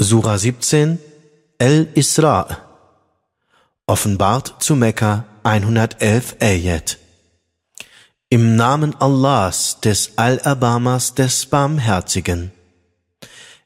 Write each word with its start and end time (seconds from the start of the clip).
Sura 0.00 0.38
17 0.38 1.00
El-Isra 1.58 2.58
Offenbart 3.88 4.62
zu 4.62 4.76
Mekka 4.76 5.24
111 5.42 6.36
Ayat 6.38 6.98
Im 8.28 8.54
Namen 8.54 8.94
Allahs, 9.00 9.80
des 9.80 10.12
Allerbarmers, 10.14 11.16
des 11.16 11.46
Barmherzigen. 11.46 12.52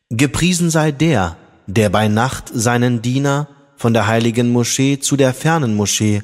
Gepriesen 0.09 0.71
sei 0.71 0.91
der, 0.91 1.37
der 1.67 1.91
bei 1.91 2.09
Nacht 2.09 2.51
seinen 2.51 3.03
Diener 3.03 3.47
von 3.77 3.93
der 3.93 4.07
heiligen 4.07 4.53
Moschee 4.53 5.01
zu 5.01 5.19
der 5.19 5.35
fernen 5.35 5.75
Moschee, 5.75 6.23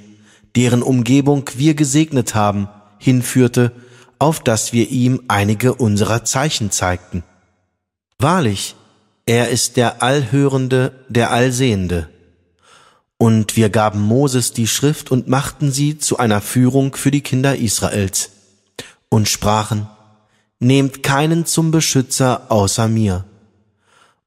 deren 0.57 0.83
Umgebung 0.83 1.51
wir 1.55 1.75
gesegnet 1.75 2.35
haben, 2.35 2.71
hinführte, 2.97 3.73
auf 4.19 4.41
dass 4.41 4.73
wir 4.73 4.89
ihm 4.89 5.21
einige 5.29 5.75
unserer 5.75 6.25
Zeichen 6.25 6.71
zeigten. 6.71 7.25
Wahrlich, 8.19 8.75
er 9.29 9.51
ist 9.51 9.77
der 9.77 10.03
Allhörende, 10.03 11.05
der 11.11 11.31
Allsehende. 11.31 12.09
Und 13.19 13.57
wir 13.57 13.69
gaben 13.69 14.01
Moses 14.01 14.55
die 14.55 14.67
Schrift 14.67 15.11
und 15.11 15.29
machten 15.29 15.71
sie 15.71 15.99
zu 15.99 16.17
einer 16.17 16.41
Führung 16.41 16.97
für 16.97 17.11
die 17.11 17.21
Kinder 17.21 17.55
Israels 17.55 18.31
und 19.11 19.29
sprachen, 19.29 19.87
Nehmt 20.61 21.03
keinen 21.03 21.45
zum 21.45 21.71
Beschützer 21.71 22.51
außer 22.51 22.89
mir. 22.89 23.25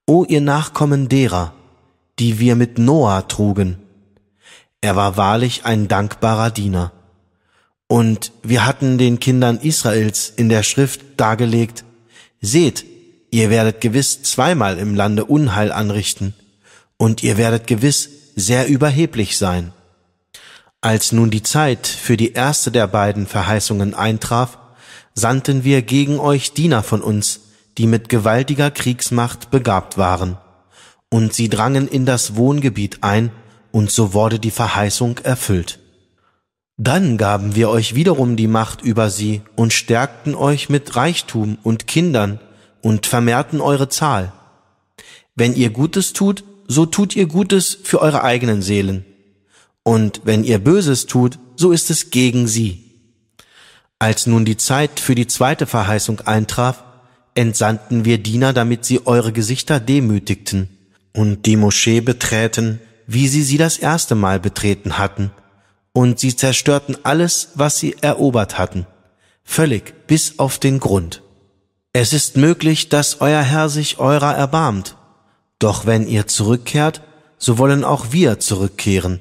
O 0.06 0.24
ihr 0.24 0.40
Nachkommen 0.40 1.10
derer, 1.10 1.54
die 2.20 2.38
wir 2.38 2.56
mit 2.56 2.78
Noah 2.78 3.28
trugen. 3.28 3.80
Er 4.82 4.96
war 4.96 5.18
wahrlich 5.18 5.66
ein 5.66 5.88
dankbarer 5.88 6.52
Diener. 6.52 6.92
Und 7.88 8.32
wir 8.44 8.68
hatten 8.68 9.00
den 9.00 9.20
Kindern 9.20 9.58
Israels 9.58 10.30
in 10.30 10.48
der 10.48 10.62
Schrift 10.62 11.02
dargelegt, 11.18 11.86
Seht, 12.40 12.86
Ihr 13.34 13.50
werdet 13.50 13.80
gewiss 13.80 14.24
zweimal 14.24 14.78
im 14.78 14.94
Lande 14.94 15.24
Unheil 15.24 15.72
anrichten, 15.72 16.34
und 16.98 17.24
ihr 17.24 17.38
werdet 17.38 17.66
gewiss 17.66 18.10
sehr 18.36 18.68
überheblich 18.68 19.38
sein. 19.38 19.72
Als 20.82 21.14
nun 21.14 21.32
die 21.32 21.42
Zeit 21.42 21.88
für 21.88 22.18
die 22.18 22.34
erste 22.34 22.72
der 22.72 22.88
beiden 22.88 23.28
Verheißungen 23.28 23.94
eintraf, 23.94 24.58
sandten 25.14 25.64
wir 25.64 25.82
gegen 25.82 26.20
euch 26.20 26.54
Diener 26.54 26.84
von 26.84 27.02
uns, 27.02 27.40
die 27.78 27.88
mit 27.88 28.10
gewaltiger 28.10 28.70
Kriegsmacht 28.70 29.50
begabt 29.50 29.98
waren, 29.98 30.38
und 31.10 31.34
sie 31.34 31.48
drangen 31.48 31.88
in 31.88 32.06
das 32.06 32.36
Wohngebiet 32.36 32.98
ein, 33.02 33.32
und 33.72 33.92
so 33.92 34.14
wurde 34.14 34.40
die 34.40 34.52
Verheißung 34.52 35.20
erfüllt. 35.20 35.80
Dann 36.76 37.18
gaben 37.18 37.56
wir 37.56 37.70
euch 37.70 37.96
wiederum 37.96 38.36
die 38.36 38.48
Macht 38.48 38.82
über 38.82 39.10
sie 39.10 39.42
und 39.56 39.72
stärkten 39.72 40.36
euch 40.36 40.68
mit 40.68 40.98
Reichtum 40.98 41.58
und 41.64 41.88
Kindern 41.88 42.40
und 42.82 43.06
vermehrten 43.06 43.62
eure 43.62 43.90
Zahl. 43.90 44.34
Wenn 45.36 45.56
ihr 45.56 45.70
Gutes 45.70 46.14
tut, 46.14 46.44
so 46.68 46.86
tut 46.86 47.16
ihr 47.16 47.26
Gutes 47.26 47.78
für 47.84 48.02
eure 48.02 48.24
eigenen 48.24 48.62
Seelen. 48.62 49.06
Und 49.84 50.22
wenn 50.24 50.44
ihr 50.44 50.60
Böses 50.60 51.06
tut, 51.06 51.40
so 51.56 51.72
ist 51.72 51.90
es 51.90 52.12
gegen 52.12 52.48
sie. 52.48 52.92
Als 54.00 54.26
nun 54.26 54.46
die 54.46 54.58
Zeit 54.58 55.00
für 55.00 55.16
die 55.16 55.28
zweite 55.28 55.68
Verheißung 55.68 56.22
eintraf, 56.22 56.84
entsandten 57.36 58.06
wir 58.06 58.18
Diener, 58.18 58.54
damit 58.54 58.86
sie 58.86 59.06
eure 59.06 59.32
Gesichter 59.32 59.80
demütigten 59.80 60.70
und 61.14 61.46
die 61.46 61.56
Moschee 61.56 62.02
beträten, 62.02 62.80
wie 63.08 63.28
sie 63.28 63.44
sie 63.44 63.58
das 63.58 63.78
erste 63.78 64.16
Mal 64.16 64.40
betreten 64.40 64.98
hatten, 64.98 65.32
und 65.94 66.20
sie 66.20 66.36
zerstörten 66.36 66.98
alles, 67.04 67.50
was 67.56 67.78
sie 67.78 67.96
erobert 68.02 68.58
hatten, 68.58 68.88
völlig 69.44 70.08
bis 70.08 70.40
auf 70.40 70.58
den 70.58 70.80
Grund. 70.80 71.22
Es 71.94 72.14
ist 72.14 72.38
möglich, 72.38 72.88
dass 72.88 73.20
euer 73.20 73.42
Herr 73.42 73.68
sich 73.68 74.00
eurer 74.00 74.34
erbarmt. 74.34 74.96
Doch 75.60 75.86
wenn 75.86 76.08
ihr 76.08 76.26
zurückkehrt, 76.26 77.02
so 77.38 77.58
wollen 77.58 77.84
auch 77.84 78.08
wir 78.12 78.40
zurückkehren. 78.40 79.20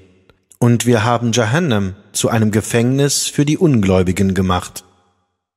Und 0.58 0.86
wir 0.86 1.02
haben 1.04 1.32
Jahannam 1.32 1.96
zu 2.12 2.28
einem 2.28 2.52
Gefängnis 2.52 3.26
für 3.26 3.44
die 3.44 3.58
Ungläubigen 3.58 4.34
gemacht. 4.34 4.84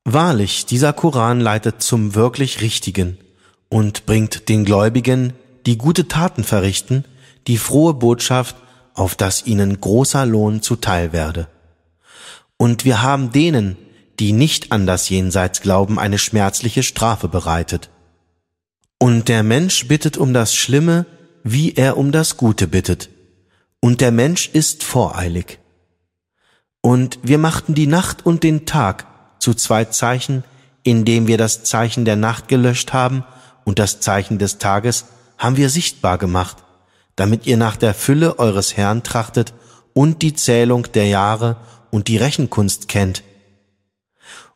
Wahrlich, 0.06 0.66
dieser 0.66 0.92
Koran 0.92 1.40
leitet 1.40 1.84
zum 1.84 2.16
wirklich 2.16 2.62
Richtigen 2.62 3.20
und 3.70 4.08
bringt 4.08 4.50
den 4.50 4.66
Gläubigen, 4.66 5.34
die 5.68 5.78
gute 5.78 6.08
Taten 6.08 6.44
verrichten, 6.44 7.06
die 7.48 7.58
frohe 7.58 7.94
Botschaft, 7.94 8.56
auf 8.96 9.16
dass 9.16 9.46
ihnen 9.46 9.80
großer 9.80 10.26
Lohn 10.26 10.62
zuteil 10.62 11.14
werde. 11.14 11.48
Und 12.58 12.86
wir 12.86 13.02
haben 13.02 13.32
denen, 13.32 13.78
die 14.20 14.32
nicht 14.32 14.72
an 14.72 14.86
das 14.86 15.10
Jenseits 15.10 15.62
glauben, 15.62 16.00
eine 16.00 16.18
schmerzliche 16.18 16.84
Strafe 16.84 17.28
bereitet. 17.28 17.90
Und 19.00 19.28
der 19.28 19.44
Mensch 19.44 19.88
bittet 19.88 20.18
um 20.18 20.34
das 20.34 20.56
Schlimme, 20.56 21.06
wie 21.44 21.74
er 21.74 21.98
um 21.98 22.12
das 22.12 22.38
Gute 22.38 22.68
bittet. 22.68 23.10
Und 23.80 24.00
der 24.02 24.12
Mensch 24.12 24.50
ist 24.54 24.84
voreilig. 24.84 25.60
Und 26.82 27.20
wir 27.24 27.38
machten 27.38 27.74
die 27.74 27.88
Nacht 27.88 28.26
und 28.26 28.44
den 28.44 28.66
Tag 28.66 29.08
zu 29.40 29.54
zwei 29.54 29.86
Zeichen, 29.86 30.44
indem 30.84 31.28
wir 31.28 31.38
das 31.38 31.64
Zeichen 31.64 32.06
der 32.06 32.16
Nacht 32.16 32.48
gelöscht 32.48 32.94
haben 32.94 33.24
und 33.66 33.80
das 33.80 34.00
Zeichen 34.00 34.38
des 34.38 34.58
Tages 34.58 35.06
haben 35.38 35.58
wir 35.58 35.70
sichtbar 35.70 36.18
gemacht, 36.18 36.58
damit 37.16 37.46
ihr 37.46 37.58
nach 37.58 37.76
der 37.76 37.94
Fülle 37.94 38.40
eures 38.40 38.78
Herrn 38.78 39.04
trachtet 39.04 39.54
und 39.94 40.22
die 40.22 40.34
Zählung 40.34 40.88
der 40.94 41.08
Jahre 41.08 41.58
und 41.92 42.08
die 42.08 42.18
Rechenkunst 42.18 42.88
kennt, 42.88 43.24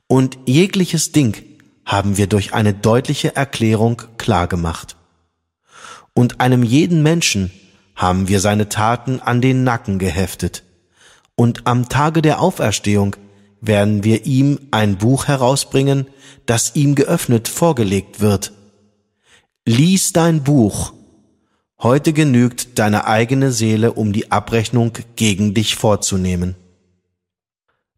und 0.07 0.37
jegliches 0.45 1.11
Ding 1.11 1.43
haben 1.85 2.17
wir 2.17 2.27
durch 2.27 2.53
eine 2.53 2.73
deutliche 2.73 3.35
Erklärung 3.35 4.01
klargemacht. 4.17 4.95
Und 6.13 6.39
einem 6.39 6.63
jeden 6.63 7.03
Menschen 7.03 7.51
haben 7.95 8.27
wir 8.27 8.39
seine 8.39 8.69
Taten 8.69 9.19
an 9.19 9.41
den 9.41 9.63
Nacken 9.63 9.99
geheftet. 9.99 10.63
Und 11.35 11.67
am 11.67 11.89
Tage 11.89 12.21
der 12.21 12.41
Auferstehung 12.41 13.15
werden 13.61 14.03
wir 14.03 14.25
ihm 14.25 14.59
ein 14.71 14.97
Buch 14.97 15.27
herausbringen, 15.27 16.07
das 16.45 16.75
ihm 16.75 16.95
geöffnet 16.95 17.47
vorgelegt 17.47 18.19
wird. 18.19 18.53
Lies 19.65 20.13
dein 20.13 20.43
Buch. 20.43 20.93
Heute 21.79 22.13
genügt 22.13 22.79
deine 22.79 23.05
eigene 23.05 23.51
Seele, 23.51 23.93
um 23.93 24.13
die 24.13 24.31
Abrechnung 24.31 24.93
gegen 25.15 25.53
dich 25.53 25.75
vorzunehmen. 25.75 26.55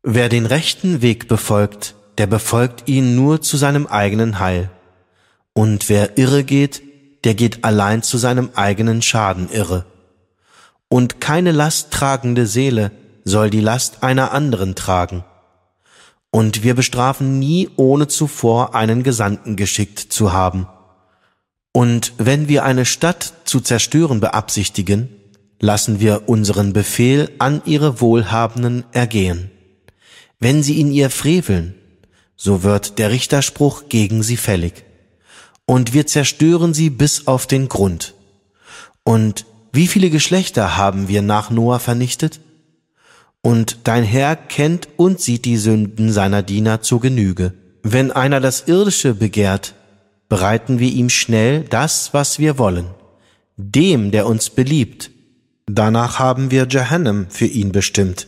Wer 0.01 0.29
den 0.29 0.45
rechten 0.45 1.01
Weg 1.01 1.27
befolgt, 1.27 1.95
der 2.19 2.27
befolgt 2.27 2.89
ihn 2.89 3.15
nur 3.15 3.41
zu 3.41 3.55
seinem 3.55 3.87
eigenen 3.87 4.39
Heil. 4.39 4.69
Und 5.53 5.87
wer 5.87 6.17
irre 6.17 6.43
geht, 6.43 6.83
der 7.23 7.33
geht 7.33 7.63
allein 7.63 8.03
zu 8.03 8.17
seinem 8.17 8.51
eigenen 8.55 9.01
Schaden 9.01 9.49
irre. 9.49 9.85
Und 10.89 11.21
keine 11.21 11.53
lasttragende 11.53 12.45
Seele 12.45 12.91
soll 13.23 13.49
die 13.49 13.61
Last 13.61 14.03
einer 14.03 14.33
anderen 14.33 14.75
tragen. 14.75 15.23
Und 16.29 16.61
wir 16.61 16.75
bestrafen 16.75 17.39
nie, 17.39 17.69
ohne 17.77 18.07
zuvor 18.07 18.75
einen 18.75 19.03
Gesandten 19.03 19.55
geschickt 19.55 19.99
zu 19.99 20.33
haben. 20.33 20.67
Und 21.71 22.13
wenn 22.17 22.49
wir 22.49 22.65
eine 22.65 22.85
Stadt 22.85 23.33
zu 23.45 23.61
zerstören 23.61 24.19
beabsichtigen, 24.19 25.09
lassen 25.61 26.01
wir 26.01 26.27
unseren 26.27 26.73
Befehl 26.73 27.31
an 27.39 27.61
ihre 27.65 28.01
Wohlhabenden 28.01 28.83
ergehen. 28.91 29.51
Wenn 30.39 30.63
sie 30.63 30.81
in 30.81 30.91
ihr 30.91 31.09
freveln, 31.09 31.75
so 32.41 32.63
wird 32.63 32.99
der 32.99 33.11
Richterspruch 33.11 33.89
gegen 33.89 34.23
sie 34.23 34.37
fällig. 34.37 34.85
Und 35.65 35.93
wir 35.93 36.07
zerstören 36.07 36.73
sie 36.73 36.89
bis 36.89 37.27
auf 37.27 37.47
den 37.47 37.67
Grund. 37.67 38.15
Und 39.03 39.45
wie 39.73 39.87
viele 39.87 40.09
Geschlechter 40.09 40.77
haben 40.77 41.09
wir 41.09 41.21
nach 41.21 41.49
Noah 41.49 41.79
vernichtet? 41.79 42.39
Und 43.41 43.79
dein 43.83 44.05
Herr 44.05 44.37
kennt 44.37 44.87
und 44.95 45.19
sieht 45.19 45.43
die 45.43 45.57
Sünden 45.57 46.13
seiner 46.13 46.41
Diener 46.41 46.81
zur 46.81 47.01
Genüge. 47.01 47.55
Wenn 47.83 48.09
einer 48.09 48.39
das 48.39 48.67
Irdische 48.67 49.13
begehrt, 49.13 49.75
bereiten 50.29 50.79
wir 50.79 50.89
ihm 50.89 51.09
schnell 51.09 51.65
das, 51.65 52.13
was 52.13 52.39
wir 52.39 52.57
wollen. 52.57 52.87
Dem, 53.57 54.11
der 54.11 54.25
uns 54.27 54.49
beliebt. 54.49 55.11
Danach 55.65 56.19
haben 56.19 56.51
wir 56.51 56.67
Jahannam 56.69 57.27
für 57.29 57.45
ihn 57.47 57.73
bestimmt, 57.73 58.27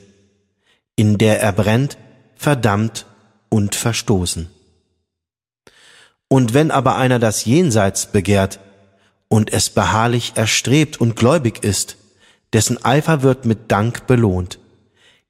in 0.97 1.17
der 1.17 1.41
er 1.41 1.53
brennt, 1.53 1.97
verdammt 2.35 3.05
und 3.51 3.75
verstoßen. 3.75 4.49
Und 6.27 6.53
wenn 6.53 6.71
aber 6.71 6.95
einer 6.95 7.19
das 7.19 7.45
Jenseits 7.45 8.07
begehrt 8.07 8.59
und 9.27 9.51
es 9.53 9.69
beharrlich 9.69 10.31
erstrebt 10.35 10.99
und 10.99 11.15
gläubig 11.15 11.63
ist, 11.63 11.97
dessen 12.53 12.83
Eifer 12.83 13.21
wird 13.21 13.45
mit 13.45 13.69
Dank 13.71 14.07
belohnt. 14.07 14.57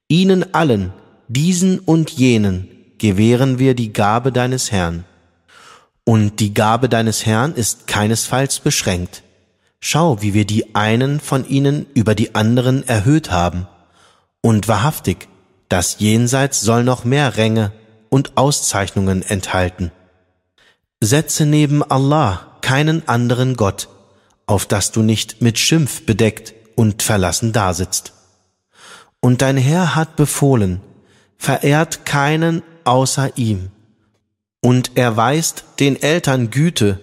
Ihnen 0.08 0.54
allen, 0.54 0.92
diesen 1.28 1.80
und 1.80 2.10
jenen, 2.10 2.68
gewähren 2.98 3.58
wir 3.58 3.74
die 3.74 3.92
Gabe 3.92 4.30
deines 4.30 4.70
Herrn. 4.70 5.04
Und 6.04 6.38
die 6.38 6.54
Gabe 6.54 6.88
deines 6.88 7.26
Herrn 7.26 7.54
ist 7.54 7.86
keinesfalls 7.86 8.60
beschränkt. 8.60 9.22
Schau, 9.80 10.22
wie 10.22 10.34
wir 10.34 10.44
die 10.44 10.76
einen 10.76 11.18
von 11.18 11.48
ihnen 11.48 11.86
über 11.94 12.14
die 12.14 12.36
anderen 12.36 12.86
erhöht 12.86 13.32
haben. 13.32 13.66
Und 14.40 14.68
wahrhaftig, 14.68 15.28
das 15.68 15.98
Jenseits 15.98 16.60
soll 16.60 16.84
noch 16.84 17.04
mehr 17.04 17.36
Ränge 17.36 17.72
und 18.12 18.36
Auszeichnungen 18.36 19.22
enthalten. 19.22 19.90
Setze 21.00 21.46
neben 21.46 21.82
Allah 21.82 22.58
keinen 22.60 23.08
anderen 23.08 23.56
Gott, 23.56 23.88
auf 24.44 24.66
dass 24.66 24.92
du 24.92 25.00
nicht 25.00 25.40
mit 25.40 25.58
Schimpf 25.58 26.04
bedeckt 26.04 26.52
und 26.76 27.02
verlassen 27.02 27.54
dasitzt. 27.54 28.12
Und 29.20 29.40
dein 29.40 29.56
Herr 29.56 29.94
hat 29.94 30.16
befohlen, 30.16 30.82
verehrt 31.38 32.04
keinen 32.04 32.62
außer 32.84 33.38
ihm. 33.38 33.70
Und 34.60 34.90
er 34.94 35.16
weist 35.16 35.64
den 35.80 36.00
Eltern 36.00 36.50
Güte. 36.50 37.00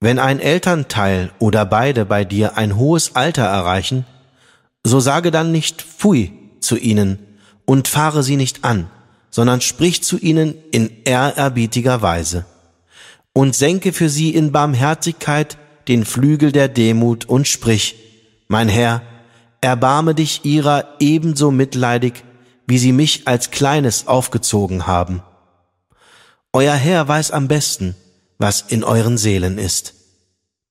Wenn 0.00 0.18
ein 0.18 0.40
Elternteil 0.40 1.30
oder 1.38 1.66
beide 1.66 2.06
bei 2.06 2.24
dir 2.24 2.56
ein 2.56 2.76
hohes 2.76 3.16
Alter 3.16 3.44
erreichen, 3.44 4.06
so 4.82 4.98
sage 4.98 5.30
dann 5.30 5.52
nicht 5.52 5.82
Pfui 5.82 6.32
zu 6.60 6.78
ihnen 6.78 7.18
und 7.66 7.86
fahre 7.86 8.22
sie 8.22 8.36
nicht 8.36 8.64
an, 8.64 8.88
sondern 9.36 9.60
sprich 9.60 10.02
zu 10.02 10.16
ihnen 10.16 10.54
in 10.70 10.90
ehrerbietiger 11.04 12.00
Weise. 12.00 12.46
Und 13.34 13.54
senke 13.54 13.92
für 13.92 14.08
sie 14.08 14.34
in 14.34 14.50
Barmherzigkeit 14.50 15.58
den 15.88 16.06
Flügel 16.06 16.52
der 16.52 16.68
Demut 16.68 17.26
und 17.26 17.46
sprich, 17.46 17.96
mein 18.48 18.70
Herr, 18.70 19.02
erbarme 19.60 20.14
dich 20.14 20.46
ihrer 20.46 20.88
ebenso 21.00 21.50
mitleidig, 21.50 22.24
wie 22.66 22.78
sie 22.78 22.92
mich 22.92 23.28
als 23.28 23.50
Kleines 23.50 24.06
aufgezogen 24.06 24.86
haben. 24.86 25.22
Euer 26.54 26.74
Herr 26.74 27.06
weiß 27.06 27.30
am 27.30 27.46
besten, 27.46 27.94
was 28.38 28.62
in 28.62 28.84
euren 28.84 29.18
Seelen 29.18 29.58
ist. 29.58 29.92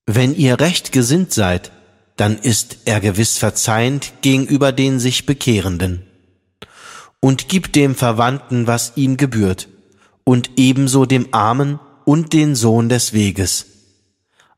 Wenn 0.07 0.35
ihr 0.35 0.59
recht 0.59 0.91
gesinnt 0.91 1.31
seid, 1.31 1.71
dann 2.17 2.39
ist 2.39 2.77
er 2.85 2.99
gewiss 2.99 3.37
verzeihend 3.37 4.11
gegenüber 4.23 4.71
den 4.71 4.99
sich 4.99 5.27
Bekehrenden. 5.27 6.01
Und 7.19 7.49
gibt 7.49 7.75
dem 7.75 7.95
Verwandten, 7.95 8.67
was 8.67 8.93
ihm 8.95 9.17
gebührt, 9.17 9.67
und 10.23 10.51
ebenso 10.57 11.05
dem 11.05 11.33
Armen 11.33 11.79
und 12.05 12.33
den 12.33 12.55
Sohn 12.55 12.89
des 12.89 13.13
Weges. 13.13 13.65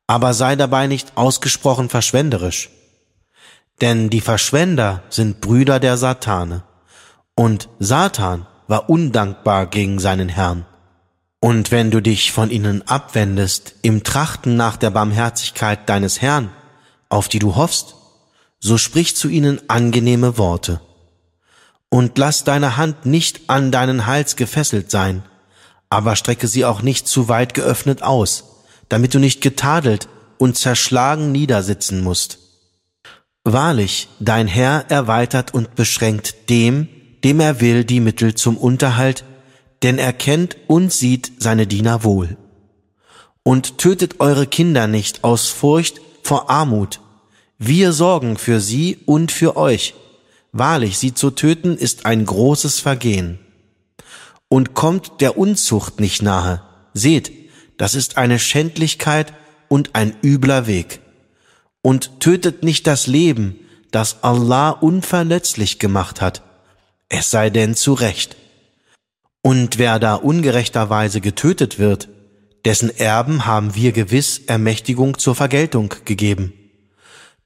Aber 0.06 0.34
sei 0.34 0.56
dabei 0.56 0.88
nicht 0.88 1.16
ausgesprochen 1.16 1.90
verschwenderisch. 1.90 2.70
Denn 3.82 4.10
die 4.10 4.22
Verschwender 4.22 5.04
sind 5.10 5.42
Brüder 5.42 5.80
der 5.80 5.98
Satane. 5.98 6.64
Und 7.36 7.70
Satan 7.80 8.48
war 8.68 8.90
undankbar 8.90 9.68
gegen 9.68 10.00
seinen 10.00 10.30
Herrn. 10.30 10.66
Und 11.40 11.72
wenn 11.72 11.92
du 11.92 12.02
dich 12.02 12.32
von 12.32 12.50
ihnen 12.50 12.82
abwendest 12.88 13.76
im 13.84 14.04
Trachten 14.04 14.56
nach 14.56 14.76
der 14.76 14.90
Barmherzigkeit 14.90 15.88
deines 15.88 16.22
Herrn, 16.22 16.50
auf 17.10 17.28
die 17.28 17.40
du 17.40 17.56
hoffst, 17.56 17.96
so 18.60 18.78
sprich 18.78 19.16
zu 19.16 19.30
ihnen 19.30 19.62
angenehme 19.70 20.38
Worte. 20.38 20.82
Und 21.90 22.18
lass 22.18 22.44
deine 22.44 22.78
Hand 22.78 23.06
nicht 23.06 23.50
an 23.50 23.72
deinen 23.72 24.06
Hals 24.06 24.36
gefesselt 24.36 24.92
sein, 24.92 25.24
aber 25.90 26.16
strecke 26.16 26.48
sie 26.48 26.66
auch 26.66 26.82
nicht 26.82 27.08
zu 27.08 27.30
weit 27.30 27.54
geöffnet 27.54 28.04
aus, 28.04 28.44
damit 28.90 29.14
du 29.14 29.20
nicht 29.20 29.42
getadelt 29.42 30.10
und 30.38 30.58
zerschlagen 30.58 31.32
niedersitzen 31.32 32.04
musst. 32.04 32.40
Wahrlich, 33.44 34.10
dein 34.20 34.48
Herr 34.48 34.86
erweitert 34.90 35.54
und 35.54 35.76
beschränkt 35.76 36.50
dem, 36.50 36.90
dem 37.24 37.40
er 37.40 37.62
will, 37.62 37.86
die 37.86 38.02
Mittel 38.02 38.36
zum 38.36 38.58
Unterhalt, 38.58 39.24
denn 39.84 39.98
er 39.98 40.14
kennt 40.14 40.58
und 40.68 40.92
sieht 40.92 41.32
seine 41.38 41.68
Diener 41.68 42.04
wohl. 42.04 42.36
Und 43.44 43.78
tötet 43.78 44.20
eure 44.20 44.48
Kinder 44.48 44.88
nicht 44.88 45.24
aus 45.24 45.48
Furcht 45.48 46.02
vor 46.24 46.50
Armut. 46.50 47.00
Wir 47.58 47.94
sorgen 47.94 48.38
für 48.38 48.60
sie 48.60 48.98
und 49.06 49.32
für 49.32 49.56
euch. 49.56 49.94
Wahrlich, 50.58 50.98
sie 50.98 51.14
zu 51.14 51.30
töten 51.30 51.78
ist 51.78 52.06
ein 52.06 52.26
großes 52.26 52.80
Vergehen. 52.80 53.38
Und 54.50 54.74
kommt 54.74 55.22
der 55.22 55.38
Unzucht 55.38 56.00
nicht 56.00 56.22
nahe. 56.22 56.64
Seht, 56.94 57.32
das 57.78 57.94
ist 57.94 58.18
eine 58.18 58.40
Schändlichkeit 58.40 59.34
und 59.68 59.92
ein 59.94 60.16
übler 60.24 60.66
Weg. 60.66 61.00
Und 61.82 62.20
tötet 62.20 62.64
nicht 62.64 62.88
das 62.88 63.06
Leben, 63.06 63.60
das 63.92 64.24
Allah 64.24 64.72
unverletzlich 64.72 65.80
gemacht 65.80 66.22
hat, 66.22 66.42
es 67.08 67.30
sei 67.30 67.50
denn 67.50 67.76
zu 67.76 67.94
Recht. 67.94 68.36
Und 69.42 69.78
wer 69.78 70.00
da 70.00 70.16
ungerechterweise 70.16 71.22
getötet 71.22 71.78
wird, 71.78 72.10
dessen 72.66 72.90
Erben 72.98 73.46
haben 73.46 73.76
wir 73.76 73.92
gewiss 73.92 74.40
Ermächtigung 74.48 75.20
zur 75.20 75.36
Vergeltung 75.36 75.94
gegeben. 76.04 76.54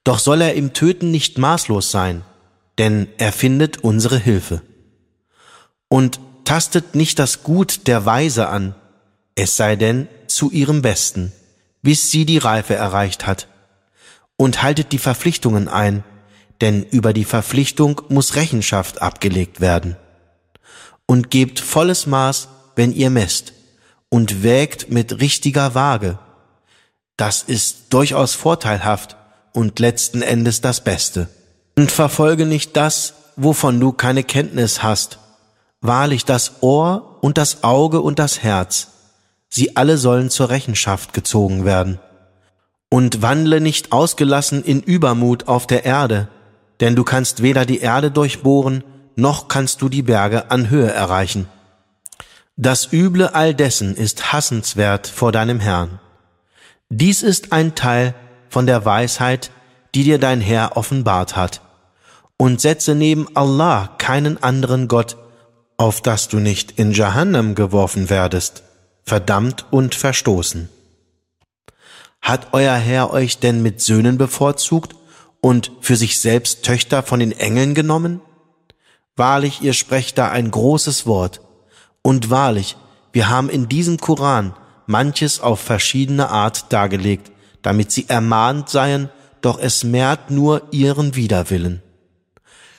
Doch 0.04 0.18
soll 0.18 0.42
er 0.42 0.56
im 0.56 0.74
Töten 0.74 1.12
nicht 1.12 1.38
maßlos 1.38 1.92
sein, 1.92 2.24
denn 2.82 3.08
er 3.20 3.32
findet 3.32 3.84
unsere 3.84 4.18
Hilfe. 4.18 4.64
Und 5.88 6.20
tastet 6.46 6.96
nicht 6.96 7.20
das 7.20 7.44
Gut 7.44 7.86
der 7.86 8.08
Weise 8.08 8.50
an, 8.50 8.74
es 9.36 9.56
sei 9.56 9.76
denn 9.76 10.08
zu 10.26 10.50
ihrem 10.50 10.82
Besten, 10.82 11.32
bis 11.84 12.10
sie 12.10 12.26
die 12.26 12.40
Reife 12.40 12.74
erreicht 12.74 13.28
hat. 13.28 13.48
Und 14.36 14.64
haltet 14.64 14.94
die 14.94 14.98
Verpflichtungen 14.98 15.68
ein, 15.68 16.04
denn 16.60 16.82
über 16.82 17.14
die 17.14 17.24
Verpflichtung 17.24 18.02
muss 18.10 18.36
Rechenschaft 18.36 19.00
abgelegt 19.00 19.62
werden. 19.62 19.96
Und 21.06 21.30
gebt 21.30 21.60
volles 21.60 22.08
Maß, 22.08 22.48
wenn 22.76 22.94
ihr 22.94 23.12
messt, 23.12 23.54
und 24.10 24.42
wägt 24.42 24.90
mit 24.90 25.20
richtiger 25.20 25.76
Waage. 25.76 26.18
Das 27.16 27.44
ist 27.44 27.94
durchaus 27.94 28.34
vorteilhaft 28.34 29.18
und 29.54 29.78
letzten 29.78 30.24
Endes 30.24 30.62
das 30.62 30.84
Beste. 30.84 31.30
Und 31.82 31.92
verfolge 31.92 32.46
nicht 32.46 32.78
das, 32.78 33.16
wovon 33.38 33.80
du 33.80 33.92
keine 33.92 34.24
Kenntnis 34.24 34.84
hast. 34.84 35.18
Wahrlich 35.82 36.26
das 36.26 36.62
Ohr 36.62 37.18
und 37.22 37.40
das 37.40 37.64
Auge 37.64 38.02
und 38.02 38.20
das 38.20 38.44
Herz, 38.44 38.90
sie 39.50 39.76
alle 39.76 39.98
sollen 39.98 40.30
zur 40.30 40.52
Rechenschaft 40.52 41.12
gezogen 41.12 41.66
werden. 41.66 41.98
Und 42.90 43.24
wandle 43.24 43.62
nicht 43.62 43.94
ausgelassen 43.94 44.64
in 44.64 44.82
Übermut 44.84 45.48
auf 45.48 45.66
der 45.66 45.84
Erde, 45.84 46.28
denn 46.82 46.96
du 46.96 47.04
kannst 47.04 47.42
weder 47.42 47.66
die 47.66 47.80
Erde 47.80 48.12
durchbohren, 48.12 48.84
noch 49.16 49.48
kannst 49.48 49.82
du 49.82 49.90
die 49.90 50.04
Berge 50.04 50.52
an 50.52 50.70
Höhe 50.70 50.92
erreichen. 50.92 51.50
Das 52.58 52.94
Üble 52.94 53.34
all 53.34 53.56
dessen 53.56 53.96
ist 53.96 54.32
hassenswert 54.32 55.08
vor 55.08 55.32
deinem 55.32 55.60
Herrn. 55.60 56.00
Dies 56.90 57.24
ist 57.24 57.52
ein 57.52 57.74
Teil 57.74 58.14
von 58.50 58.68
der 58.68 58.86
Weisheit, 58.86 59.50
die 59.96 60.04
dir 60.04 60.20
dein 60.20 60.42
Herr 60.42 60.78
offenbart 60.78 61.36
hat. 61.36 61.62
Und 62.42 62.60
setze 62.60 62.96
neben 62.96 63.28
Allah 63.36 63.92
keinen 64.00 64.42
anderen 64.42 64.88
Gott, 64.88 65.16
auf 65.78 66.02
dass 66.02 66.28
du 66.28 66.40
nicht 66.40 66.80
in 66.80 66.92
Jahannam 66.92 67.54
geworfen 67.54 68.10
werdest, 68.10 68.64
verdammt 69.04 69.68
und 69.70 69.94
verstoßen. 69.94 70.68
Hat 72.20 72.48
euer 72.54 72.74
Herr 72.74 73.14
euch 73.14 73.38
denn 73.38 73.62
mit 73.62 73.80
Söhnen 73.80 74.18
bevorzugt 74.18 74.96
und 75.40 75.72
für 75.82 75.96
sich 75.96 76.20
selbst 76.20 76.66
Töchter 76.66 77.04
von 77.04 77.20
den 77.20 77.32
Engeln 77.32 77.76
genommen? 77.76 78.22
Wahrlich, 79.16 79.62
ihr 79.62 79.74
sprecht 79.74 80.18
da 80.18 80.32
ein 80.32 80.50
großes 80.50 81.06
Wort. 81.06 81.42
Und 82.02 82.32
wahrlich, 82.32 82.76
wir 83.14 83.30
haben 83.30 83.52
in 83.52 83.70
diesem 83.70 83.98
Koran 83.98 84.56
manches 84.88 85.42
auf 85.42 85.60
verschiedene 85.60 86.30
Art 86.30 86.74
dargelegt, 86.74 87.32
damit 87.62 87.92
sie 87.92 88.10
ermahnt 88.10 88.68
seien, 88.68 89.12
doch 89.42 89.60
es 89.60 89.84
mehrt 89.84 90.32
nur 90.32 90.64
ihren 90.72 91.14
Widerwillen. 91.16 91.84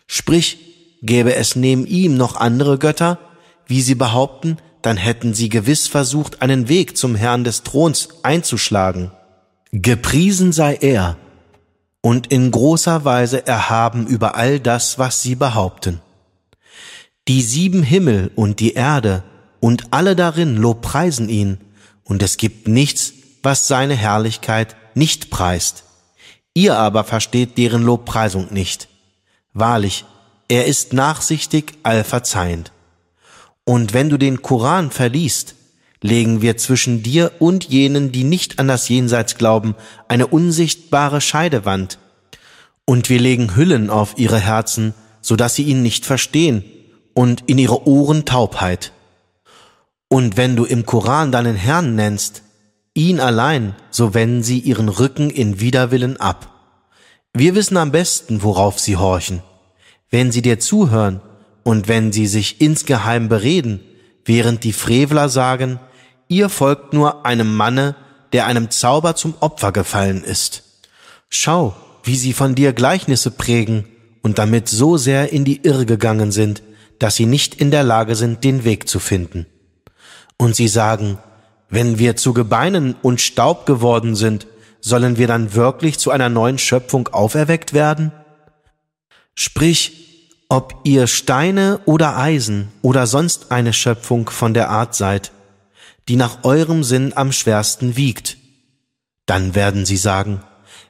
Sprich, 0.07 0.59
gäbe 1.03 1.35
es 1.35 1.57
neben 1.57 1.87
ihm 1.87 2.17
noch 2.17 2.37
andere 2.37 2.79
Götter, 2.79 3.19
wie 3.67 3.83
sie 3.83 3.95
behaupten, 3.95 4.59
dann 4.83 4.97
hätten 4.97 5.35
sie 5.35 5.49
gewiss 5.49 5.87
versucht, 5.87 6.43
einen 6.43 6.69
Weg 6.69 6.97
zum 6.97 7.15
Herrn 7.15 7.45
des 7.45 7.63
Throns 7.63 8.09
einzuschlagen. 8.23 9.13
Gepriesen 9.71 10.53
sei 10.53 10.75
er, 10.75 11.17
und 12.03 12.27
in 12.33 12.51
großer 12.51 13.05
Weise 13.05 13.47
erhaben 13.47 14.07
über 14.07 14.35
all 14.35 14.59
das, 14.59 14.99
was 14.99 15.23
sie 15.23 15.37
behaupten. 15.37 16.01
Die 17.29 17.43
sieben 17.43 17.85
Himmel 17.85 18.33
und 18.35 18.59
die 18.59 18.75
Erde 18.75 19.23
und 19.61 19.93
alle 19.93 20.17
darin 20.17 20.57
lobpreisen 20.57 21.29
ihn, 21.29 21.59
und 22.03 22.23
es 22.23 22.37
gibt 22.37 22.67
nichts, 22.67 23.13
was 23.45 23.69
seine 23.69 23.95
Herrlichkeit 23.95 24.75
nicht 24.95 25.31
preist. 25.31 25.85
Ihr 26.53 26.77
aber 26.77 27.05
versteht 27.05 27.57
deren 27.57 27.83
Lobpreisung 27.85 28.53
nicht. 28.53 28.89
Wahrlich, 29.55 30.05
er 30.49 30.67
ist 30.67 30.93
nachsichtig 30.93 31.75
allverzeihend. 31.83 32.73
Und 33.65 33.93
wenn 33.93 34.09
du 34.09 34.19
den 34.19 34.43
Koran 34.43 34.91
verliest, 34.91 35.55
legen 36.03 36.43
wir 36.43 36.57
zwischen 36.57 37.03
dir 37.03 37.33
und 37.39 37.65
jenen, 37.65 38.13
die 38.13 38.25
nicht 38.25 38.59
an 38.59 38.69
das 38.69 38.89
Jenseits 38.89 39.37
glauben, 39.37 39.75
eine 40.09 40.27
unsichtbare 40.27 41.21
Scheidewand. 41.21 41.99
Und 42.85 43.09
wir 43.09 43.21
legen 43.21 43.55
Hüllen 43.55 43.89
auf 43.89 44.19
ihre 44.19 44.39
Herzen, 44.39 44.95
so 45.21 45.37
dass 45.37 45.55
sie 45.55 45.63
ihn 45.63 45.83
nicht 45.83 46.05
verstehen, 46.05 46.65
und 47.15 47.45
in 47.47 47.59
ihre 47.59 47.87
Ohren 47.87 48.25
Taubheit. 48.25 48.93
Und 50.09 50.37
wenn 50.37 50.57
du 50.57 50.65
im 50.65 50.85
Koran 50.87 51.31
deinen 51.31 51.57
Herrn 51.57 51.95
nennst, 51.95 52.43
ihn 52.95 53.21
allein, 53.21 53.75
so 53.91 54.15
wenden 54.15 54.43
sie 54.43 54.59
ihren 54.59 54.89
Rücken 54.89 55.31
in 55.31 55.61
Widerwillen 55.61 56.19
ab. 56.19 56.52
Wir 57.35 57.55
wissen 57.55 57.79
am 57.79 57.93
besten, 57.93 58.43
worauf 58.43 58.79
sie 58.79 58.97
horchen. 58.97 59.43
Wenn 60.11 60.31
sie 60.31 60.43
dir 60.43 60.61
zuhören 60.61 61.23
und 61.63 61.89
wenn 61.89 62.13
sie 62.13 62.27
sich 62.27 62.61
insgeheim 62.61 63.29
bereden, 63.31 63.81
während 64.27 64.65
die 64.65 64.75
Frevler 64.75 65.31
sagen, 65.31 65.81
ihr 66.29 66.51
folgt 66.51 66.93
nur 66.93 67.25
einem 67.25 67.55
Manne, 67.57 67.97
der 68.35 68.47
einem 68.47 68.71
Zauber 68.71 69.17
zum 69.17 69.35
Opfer 69.41 69.73
gefallen 69.73 70.23
ist. 70.23 70.63
Schau, 71.31 71.75
wie 72.05 72.17
sie 72.17 72.35
von 72.35 72.55
dir 72.55 72.75
Gleichnisse 72.75 73.31
prägen 73.31 73.87
und 74.23 74.39
damit 74.39 74.69
so 74.69 74.99
sehr 74.99 75.33
in 75.33 75.47
die 75.47 75.65
Irre 75.65 75.87
gegangen 75.87 76.33
sind, 76.33 76.63
dass 76.99 77.17
sie 77.17 77.27
nicht 77.27 77.55
in 77.55 77.71
der 77.71 77.83
Lage 77.83 78.15
sind, 78.15 78.45
den 78.45 78.65
Weg 78.65 78.89
zu 78.89 78.99
finden. 78.99 79.47
Und 80.37 80.55
sie 80.55 80.69
sagen, 80.69 81.19
wenn 81.71 81.99
wir 81.99 82.17
zu 82.17 82.35
Gebeinen 82.35 82.95
und 83.01 83.23
Staub 83.23 83.65
geworden 83.65 84.15
sind, 84.17 84.47
sollen 84.83 85.17
wir 85.17 85.29
dann 85.29 85.55
wirklich 85.55 85.99
zu 85.99 86.11
einer 86.11 86.29
neuen 86.29 86.59
Schöpfung 86.59 87.09
auferweckt 87.09 87.73
werden? 87.73 88.13
Sprich, 89.35 90.03
ob 90.51 90.81
ihr 90.85 91.07
Steine 91.07 91.81
oder 91.87 92.19
Eisen 92.19 92.69
oder 92.83 93.07
sonst 93.07 93.51
eine 93.53 93.73
Schöpfung 93.73 94.29
von 94.29 94.53
der 94.53 94.69
Art 94.69 94.95
seid, 94.95 95.33
die 96.09 96.17
nach 96.17 96.45
eurem 96.45 96.85
Sinn 96.85 97.13
am 97.15 97.33
schwersten 97.33 97.97
wiegt. 97.97 98.37
Dann 99.25 99.55
werden 99.55 99.87
sie 99.87 99.97
sagen, 99.97 100.43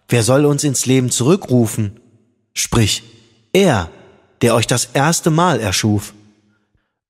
wer 0.09 0.25
soll 0.25 0.47
uns 0.47 0.65
ins 0.65 0.87
Leben 0.87 1.11
zurückrufen? 1.11 2.01
Sprich, 2.55 3.05
er, 3.53 3.91
der 4.41 4.55
euch 4.55 4.67
das 4.67 4.89
erste 4.95 5.31
Mal 5.31 5.61
erschuf. 5.61 6.15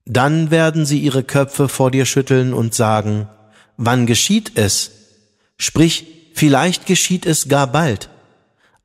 Dann 0.04 0.50
werden 0.50 0.84
sie 0.84 0.98
ihre 0.98 1.22
Köpfe 1.22 1.68
vor 1.68 1.92
dir 1.92 2.04
schütteln 2.04 2.52
und 2.52 2.74
sagen, 2.74 3.28
wann 3.76 4.04
geschieht 4.06 4.52
es? 4.56 4.90
Sprich, 5.56 6.21
vielleicht 6.34 6.86
geschieht 6.86 7.26
es 7.26 7.48
gar 7.48 7.66
bald. 7.66 8.08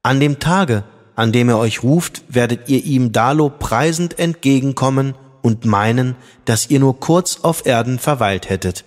An 0.04 0.20
dem 0.20 0.40
Tage, 0.40 0.84
an 1.16 1.32
dem 1.32 1.50
er 1.50 1.58
euch 1.58 1.84
ruft, 1.84 2.24
werdet 2.30 2.70
ihr 2.70 2.84
ihm 2.84 3.12
Dalo 3.12 3.50
preisend 3.50 4.20
entgegenkommen 4.20 5.16
und 5.42 5.66
meinen, 5.66 6.16
dass 6.46 6.70
ihr 6.70 6.80
nur 6.80 7.00
kurz 7.00 7.40
auf 7.42 7.66
Erden 7.66 8.00
verweilt 8.00 8.50
hättet. 8.50 8.86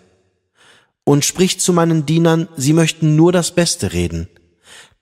Und 1.05 1.25
spricht 1.25 1.61
zu 1.61 1.73
meinen 1.73 2.07
Dienern, 2.07 2.49
sie 2.57 2.73
möchten 2.73 3.17
nur 3.17 3.33
das 3.33 3.55
Beste 3.55 3.93
reden. 3.93 4.29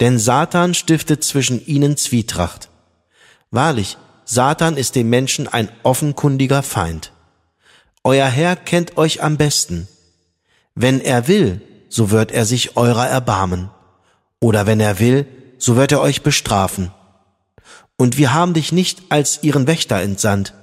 Denn 0.01 0.19
Satan 0.19 0.75
stiftet 0.75 1.25
zwischen 1.25 1.65
ihnen 1.67 1.97
Zwietracht. 1.97 2.69
Wahrlich, 3.51 3.99
Satan 4.25 4.77
ist 4.77 4.95
dem 4.95 5.11
Menschen 5.11 5.49
ein 5.49 5.69
offenkundiger 5.83 6.63
Feind. 6.63 7.13
Euer 8.05 8.29
Herr 8.29 8.57
kennt 8.57 8.97
euch 8.97 9.23
am 9.23 9.37
besten. 9.37 9.89
Wenn 10.75 11.01
er 11.01 11.29
will, 11.29 11.61
so 11.89 12.11
wird 12.11 12.33
er 12.33 12.45
sich 12.45 12.77
eurer 12.77 13.07
erbarmen. 13.07 13.71
Oder 14.41 14.67
wenn 14.67 14.81
er 14.81 14.99
will, 14.99 15.27
so 15.59 15.77
wird 15.77 15.93
er 15.93 16.01
euch 16.01 16.23
bestrafen. 16.23 16.93
Und 17.97 18.17
wir 18.17 18.33
haben 18.33 18.55
dich 18.55 18.73
nicht 18.73 19.03
als 19.09 19.43
ihren 19.43 19.67
Wächter 19.67 20.01
entsandt. 20.01 20.55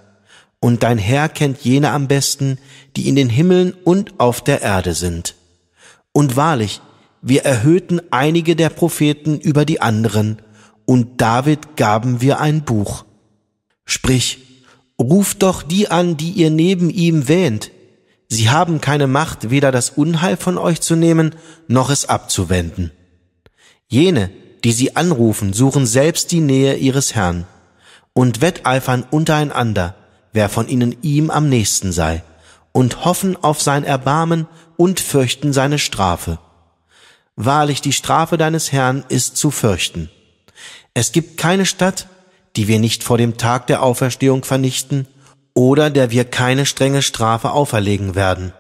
Und 0.60 0.84
dein 0.84 0.98
Herr 0.98 1.30
kennt 1.30 1.62
jene 1.62 1.92
am 1.92 2.08
besten, 2.08 2.58
die 2.96 3.10
in 3.10 3.16
den 3.16 3.30
Himmeln 3.30 3.74
und 3.84 4.20
auf 4.20 4.42
der 4.42 4.62
Erde 4.62 4.94
sind. 4.94 5.36
Und 6.12 6.36
wahrlich, 6.36 6.82
wir 7.22 7.44
erhöhten 7.44 8.02
einige 8.12 8.56
der 8.56 8.70
Propheten 8.70 9.40
über 9.40 9.66
die 9.66 9.82
anderen, 9.82 10.42
und 10.86 11.20
David 11.20 11.76
gaben 11.76 12.22
wir 12.22 12.40
ein 12.40 12.64
Buch. 12.64 13.06
Sprich, 13.86 14.40
ruft 15.00 15.42
doch 15.44 15.64
die 15.64 15.90
an, 15.90 16.16
die 16.16 16.32
ihr 16.32 16.52
neben 16.52 16.90
ihm 16.90 17.28
wähnt. 17.28 17.72
Sie 18.28 18.50
haben 18.50 18.82
keine 18.82 19.08
Macht, 19.08 19.50
weder 19.50 19.72
das 19.72 19.92
Unheil 19.92 20.38
von 20.38 20.58
euch 20.58 20.82
zu 20.82 20.96
nehmen, 20.96 21.36
noch 21.68 21.90
es 21.90 22.10
abzuwenden. 22.10 22.92
Jene, 23.88 24.32
die 24.64 24.72
sie 24.72 24.96
anrufen, 24.96 25.54
suchen 25.54 25.86
selbst 25.86 26.32
die 26.32 26.40
Nähe 26.40 26.76
ihres 26.76 27.14
Herrn 27.14 27.46
und 28.14 28.42
wetteifern 28.42 29.06
untereinander, 29.10 29.96
wer 30.34 30.50
von 30.50 30.68
ihnen 30.68 30.96
ihm 31.02 31.30
am 31.30 31.50
nächsten 31.50 31.92
sei, 31.92 32.24
und 32.72 33.06
hoffen 33.06 33.42
auf 33.42 33.62
sein 33.62 33.84
Erbarmen 33.84 34.48
und 34.76 35.00
fürchten 35.00 35.54
seine 35.54 35.80
Strafe. 35.80 36.40
Wahrlich, 37.36 37.82
die 37.82 37.94
Strafe 37.94 38.38
deines 38.38 38.72
Herrn 38.72 39.06
ist 39.10 39.38
zu 39.38 39.52
fürchten. 39.52 40.10
Es 40.94 41.12
gibt 41.12 41.38
keine 41.38 41.66
Stadt, 41.66 42.08
die 42.56 42.68
wir 42.68 42.80
nicht 42.80 43.04
vor 43.04 43.18
dem 43.18 43.38
Tag 43.38 43.68
der 43.68 43.84
Auferstehung 43.84 44.44
vernichten 44.44 45.08
oder 45.56 45.90
der 45.90 46.12
wir 46.12 46.26
keine 46.26 46.68
strenge 46.68 47.02
Strafe 47.02 47.52
auferlegen 47.52 48.14
werden. 48.14 48.54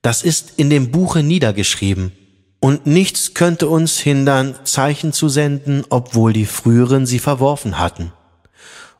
Das 0.00 0.22
ist 0.22 0.54
in 0.56 0.70
dem 0.70 0.90
Buche 0.90 1.22
niedergeschrieben, 1.22 2.12
und 2.58 2.86
nichts 2.86 3.34
könnte 3.34 3.68
uns 3.68 3.98
hindern, 3.98 4.54
Zeichen 4.64 5.12
zu 5.12 5.28
senden, 5.28 5.84
obwohl 5.90 6.32
die 6.32 6.46
früheren 6.46 7.04
sie 7.04 7.18
verworfen 7.18 7.78
hatten. 7.78 8.12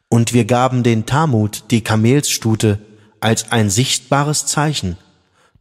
Und 0.08 0.32
wir 0.32 0.44
gaben 0.44 0.82
den 0.82 1.06
Tamut, 1.06 1.64
die 1.70 1.82
Kamelsstute, 1.82 2.78
als 3.20 3.50
ein 3.50 3.70
sichtbares 3.70 4.46
Zeichen, 4.46 4.96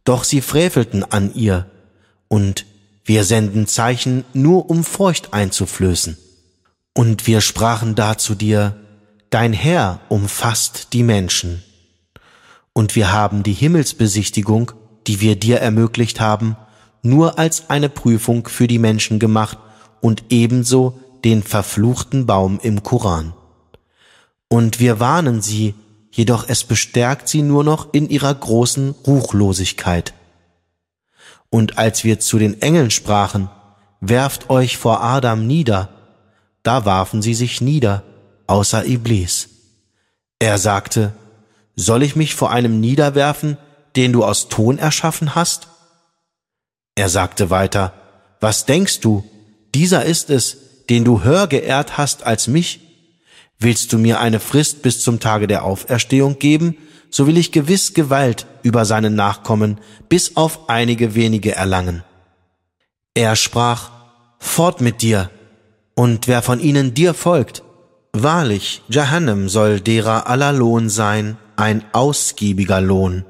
doch 0.04 0.24
sie 0.24 0.40
frevelten 0.40 1.04
an 1.04 1.34
ihr, 1.34 1.66
und 2.28 2.66
wir 3.04 3.24
senden 3.24 3.66
Zeichen 3.66 4.24
nur 4.34 4.68
um 4.68 4.84
Furcht 4.84 5.32
einzuflößen. 5.32 6.18
Und 6.92 7.26
wir 7.26 7.40
sprachen 7.40 7.94
da 7.94 8.18
zu 8.18 8.34
dir, 8.34 8.76
Dein 9.30 9.52
Herr 9.52 10.00
umfasst 10.08 10.92
die 10.92 11.02
Menschen. 11.02 11.62
Und 12.72 12.94
wir 12.94 13.12
haben 13.12 13.42
die 13.42 13.52
Himmelsbesichtigung, 13.52 14.72
die 15.06 15.20
wir 15.20 15.36
dir 15.36 15.58
ermöglicht 15.58 16.20
haben, 16.20 16.56
nur 17.02 17.38
als 17.38 17.70
eine 17.70 17.88
Prüfung 17.88 18.46
für 18.46 18.66
die 18.66 18.78
Menschen 18.78 19.18
gemacht 19.18 19.58
und 20.00 20.24
ebenso 20.30 21.00
den 21.24 21.42
verfluchten 21.42 22.26
Baum 22.26 22.60
im 22.62 22.82
Koran. 22.82 23.34
Und 24.48 24.78
wir 24.78 25.00
warnen 25.00 25.42
sie, 25.42 25.74
jedoch 26.10 26.48
es 26.48 26.64
bestärkt 26.64 27.28
sie 27.28 27.42
nur 27.42 27.64
noch 27.64 27.92
in 27.92 28.08
ihrer 28.08 28.34
großen 28.34 28.94
Ruchlosigkeit. 29.06 30.14
Und 31.50 31.78
als 31.78 32.04
wir 32.04 32.20
zu 32.20 32.38
den 32.38 32.62
Engeln 32.62 32.90
sprachen, 32.90 33.48
werft 34.00 34.50
euch 34.50 34.76
vor 34.76 35.02
Adam 35.02 35.46
nieder, 35.46 35.88
da 36.62 36.84
warfen 36.84 37.22
sie 37.22 37.34
sich 37.34 37.60
nieder, 37.60 38.02
außer 38.46 38.84
Iblis. 38.86 39.48
Er 40.38 40.58
sagte, 40.58 41.12
soll 41.74 42.02
ich 42.02 42.16
mich 42.16 42.34
vor 42.34 42.50
einem 42.50 42.80
niederwerfen, 42.80 43.58
den 43.96 44.12
du 44.12 44.24
aus 44.24 44.48
Ton 44.48 44.78
erschaffen 44.78 45.34
hast? 45.34 45.68
Er 46.94 47.08
sagte 47.08 47.50
weiter, 47.50 47.92
was 48.40 48.66
denkst 48.66 49.00
du, 49.00 49.24
dieser 49.74 50.04
ist 50.04 50.30
es, 50.30 50.56
den 50.88 51.04
du 51.04 51.22
höher 51.24 51.46
geehrt 51.46 51.98
hast 51.98 52.24
als 52.24 52.46
mich? 52.46 52.80
Willst 53.58 53.92
du 53.92 53.98
mir 53.98 54.20
eine 54.20 54.40
Frist 54.40 54.82
bis 54.82 55.02
zum 55.02 55.20
Tage 55.20 55.46
der 55.46 55.64
Auferstehung 55.64 56.38
geben, 56.38 56.76
so 57.10 57.26
will 57.26 57.38
ich 57.38 57.52
gewiss 57.52 57.94
Gewalt 57.94 58.46
über 58.62 58.84
seine 58.84 59.10
Nachkommen 59.10 59.80
bis 60.08 60.36
auf 60.36 60.68
einige 60.68 61.14
wenige 61.14 61.54
erlangen. 61.54 62.04
Er 63.14 63.36
sprach, 63.36 63.90
fort 64.38 64.80
mit 64.80 65.00
dir, 65.00 65.30
und 65.94 66.28
wer 66.28 66.42
von 66.42 66.60
ihnen 66.60 66.92
dir 66.92 67.14
folgt, 67.14 67.62
wahrlich, 68.22 68.82
Jahannam 68.88 69.48
soll 69.48 69.80
derer 69.80 70.28
aller 70.28 70.52
Lohn 70.52 70.88
sein, 70.88 71.36
ein 71.56 71.84
ausgiebiger 71.92 72.80
Lohn. 72.80 73.24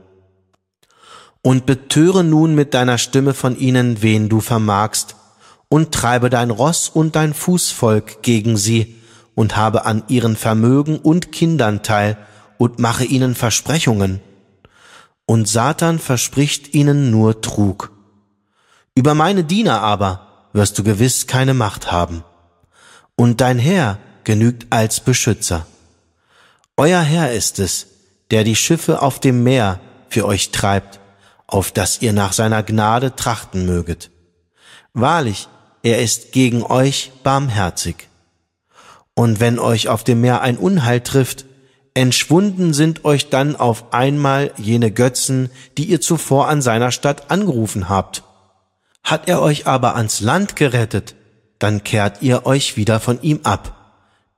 Und 1.43 1.67
betöre 1.67 2.25
nun 2.25 2.55
mit 2.55 2.75
deiner 2.75 2.99
Stimme 2.99 3.35
von 3.35 3.57
ihnen, 3.57 4.03
wen 4.03 4.29
du 4.29 4.41
vermagst, 4.41 5.17
und 5.69 5.93
treibe 5.93 6.31
dein 6.31 6.51
Ross 6.51 6.89
und 6.89 7.17
dein 7.17 7.35
Fußvolk 7.35 8.23
gegen 8.23 8.57
sie, 8.57 8.97
und 9.35 9.57
habe 9.57 9.85
an 9.85 10.03
ihren 10.09 10.37
Vermögen 10.37 10.99
und 10.99 11.33
Kindern 11.33 11.83
teil, 11.83 12.17
und 12.59 12.79
mache 12.79 13.05
ihnen 13.05 13.35
Versprechungen. 13.35 14.21
Und 15.27 15.47
Satan 15.47 15.99
verspricht 15.99 16.75
ihnen 16.75 17.11
nur 17.11 17.41
Trug. 17.41 17.93
Über 18.95 19.15
meine 19.15 19.45
Diener 19.45 19.83
aber 19.83 20.49
wirst 20.53 20.79
du 20.79 20.83
gewiss 20.83 21.27
keine 21.27 21.53
Macht 21.53 21.93
haben 21.93 22.25
und 23.17 23.41
dein 23.41 23.59
Herr 23.59 23.99
genügt 24.27 24.67
als 24.71 25.01
Beschützer. 25.01 25.67
Euer 26.77 27.01
Herr 27.01 27.33
ist 27.33 27.59
es, 27.59 27.87
der 28.31 28.45
die 28.45 28.57
Schiffe 28.57 29.01
auf 29.01 29.21
dem 29.21 29.43
Meer 29.45 29.81
für 30.11 30.27
euch 30.27 30.51
treibt, 30.51 31.01
auf 31.47 31.71
dass 31.73 32.03
ihr 32.03 32.13
nach 32.13 32.35
seiner 32.35 32.63
Gnade 32.63 33.15
trachten 33.15 33.65
möget. 33.65 34.11
Wahrlich, 34.93 35.49
er 35.83 36.03
ist 36.03 36.33
gegen 36.33 36.65
euch 36.65 37.13
barmherzig. 37.23 38.09
Und 39.15 39.39
wenn 39.39 39.61
euch 39.61 39.89
auf 39.89 40.03
dem 40.03 40.21
Meer 40.21 40.43
ein 40.43 40.59
Unheil 40.59 41.01
trifft, 41.01 41.45
entschwunden 41.95 42.75
sind 42.75 43.05
euch 43.05 43.31
dann 43.31 43.55
auf 43.55 43.95
einmal 43.95 44.51
jene 44.57 44.91
Götzen, 44.91 45.51
die 45.79 45.85
ihr 45.85 46.01
zuvor 46.01 46.49
an 46.49 46.63
seiner 46.63 46.91
Stadt 46.91 47.31
angerufen 47.31 47.89
habt. 47.89 48.25
Hat 49.05 49.29
er 49.29 49.41
euch 49.41 49.69
aber 49.69 49.95
ans 49.95 50.21
Land 50.21 50.57
gerettet, 50.57 51.15
dann 51.61 51.85
kehrt 51.85 52.23
ihr 52.23 52.45
euch 52.45 52.77
wieder 52.77 52.99
von 52.99 53.23
ihm 53.23 53.41
ab. 53.45 53.76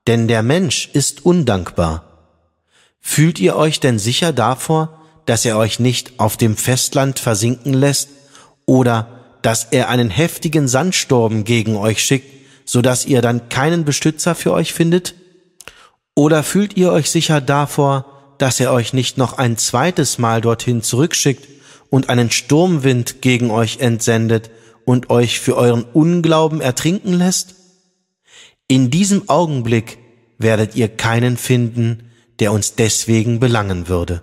Denn 0.08 0.26
der 0.26 0.42
Mensch 0.42 0.90
ist 0.92 1.24
undankbar. 1.24 2.02
Fühlt 3.00 3.38
ihr 3.38 3.54
euch 3.54 3.78
denn 3.78 4.00
sicher 4.00 4.32
davor, 4.32 5.00
dass 5.24 5.44
er 5.44 5.56
euch 5.56 5.78
nicht 5.78 6.18
auf 6.18 6.36
dem 6.36 6.56
Festland 6.56 7.20
versinken 7.20 7.72
lässt 7.72 8.08
oder 8.66 9.06
dass 9.42 9.68
er 9.70 9.88
einen 9.88 10.10
heftigen 10.10 10.66
Sandsturm 10.66 11.44
gegen 11.44 11.76
euch 11.76 12.02
schickt, 12.02 12.26
so 12.64 12.82
dass 12.82 13.06
ihr 13.06 13.22
dann 13.22 13.48
keinen 13.48 13.84
Beschützer 13.84 14.34
für 14.34 14.52
euch 14.52 14.72
findet? 14.72 15.14
Oder 16.16 16.42
fühlt 16.42 16.76
ihr 16.76 16.90
euch 16.90 17.08
sicher 17.10 17.40
davor, 17.40 18.34
dass 18.38 18.58
er 18.58 18.72
euch 18.72 18.92
nicht 18.92 19.18
noch 19.18 19.38
ein 19.38 19.56
zweites 19.56 20.18
Mal 20.18 20.40
dorthin 20.40 20.82
zurückschickt 20.82 21.46
und 21.90 22.08
einen 22.08 22.32
Sturmwind 22.32 23.22
gegen 23.22 23.50
euch 23.50 23.78
entsendet, 23.78 24.50
und 24.88 25.10
euch 25.10 25.38
für 25.38 25.54
euren 25.54 25.84
Unglauben 25.84 26.62
ertrinken 26.62 27.12
lässt? 27.12 27.57
In 28.68 28.90
diesem 28.90 29.30
Augenblick 29.30 29.98
werdet 30.36 30.76
ihr 30.76 30.88
keinen 30.88 31.38
finden, 31.38 32.10
der 32.38 32.52
uns 32.52 32.74
deswegen 32.74 33.40
belangen 33.40 33.88
würde. 33.88 34.22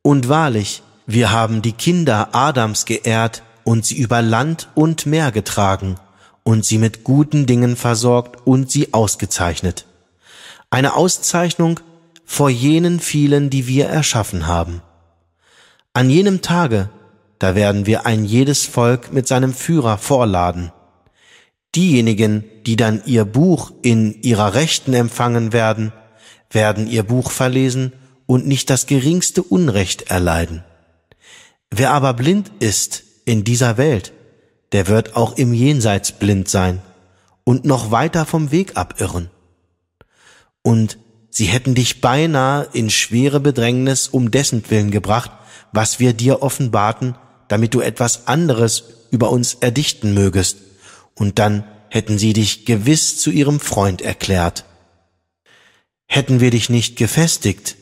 Und 0.00 0.28
wahrlich, 0.28 0.82
wir 1.06 1.32
haben 1.32 1.60
die 1.60 1.72
Kinder 1.72 2.28
Adams 2.32 2.84
geehrt 2.84 3.42
und 3.64 3.84
sie 3.84 3.96
über 3.96 4.22
Land 4.22 4.68
und 4.76 5.06
Meer 5.06 5.32
getragen 5.32 5.96
und 6.44 6.64
sie 6.64 6.78
mit 6.78 7.02
guten 7.02 7.46
Dingen 7.46 7.74
versorgt 7.74 8.46
und 8.46 8.70
sie 8.70 8.94
ausgezeichnet. 8.94 9.86
Eine 10.70 10.94
Auszeichnung 10.94 11.80
vor 12.24 12.50
jenen 12.50 13.00
vielen, 13.00 13.50
die 13.50 13.66
wir 13.66 13.86
erschaffen 13.86 14.46
haben. 14.46 14.82
An 15.94 16.10
jenem 16.10 16.42
Tage, 16.42 16.90
da 17.40 17.54
werden 17.54 17.86
wir 17.86 18.06
ein 18.06 18.24
jedes 18.24 18.66
Volk 18.66 19.12
mit 19.12 19.26
seinem 19.26 19.52
Führer 19.52 19.98
vorladen. 19.98 20.70
Diejenigen, 21.74 22.44
die 22.66 22.76
dann 22.76 23.02
ihr 23.04 23.24
Buch 23.24 23.72
in 23.82 24.22
ihrer 24.22 24.54
Rechten 24.54 24.94
empfangen 24.94 25.52
werden, 25.52 25.92
werden 26.50 26.86
ihr 26.86 27.02
Buch 27.02 27.30
verlesen 27.30 27.92
und 28.26 28.46
nicht 28.46 28.70
das 28.70 28.86
geringste 28.86 29.42
Unrecht 29.42 30.02
erleiden. 30.10 30.64
Wer 31.70 31.90
aber 31.90 32.14
blind 32.14 32.52
ist 32.60 33.02
in 33.24 33.44
dieser 33.44 33.76
Welt, 33.76 34.12
der 34.72 34.86
wird 34.86 35.16
auch 35.16 35.36
im 35.36 35.52
Jenseits 35.52 36.12
blind 36.12 36.48
sein 36.48 36.80
und 37.42 37.64
noch 37.64 37.90
weiter 37.90 38.26
vom 38.26 38.50
Weg 38.50 38.76
abirren. 38.76 39.30
Und 40.62 40.98
sie 41.30 41.46
hätten 41.46 41.74
dich 41.74 42.00
beinahe 42.00 42.68
in 42.72 42.90
schwere 42.90 43.40
Bedrängnis 43.40 44.08
um 44.08 44.30
dessen 44.30 44.62
Willen 44.70 44.90
gebracht, 44.90 45.30
was 45.72 45.98
wir 46.00 46.12
dir 46.12 46.42
offenbarten, 46.42 47.16
damit 47.48 47.74
du 47.74 47.80
etwas 47.80 48.26
anderes 48.26 48.84
über 49.10 49.30
uns 49.30 49.54
erdichten 49.54 50.14
mögest, 50.14 50.58
und 51.14 51.38
dann 51.38 51.64
hätten 51.88 52.18
sie 52.18 52.32
dich 52.32 52.64
gewiss 52.64 53.18
zu 53.18 53.30
ihrem 53.30 53.60
Freund 53.60 54.02
erklärt. 54.02 54.64
Hätten 56.06 56.40
wir 56.40 56.50
dich 56.50 56.68
nicht 56.68 56.96
gefestigt, 56.96 57.76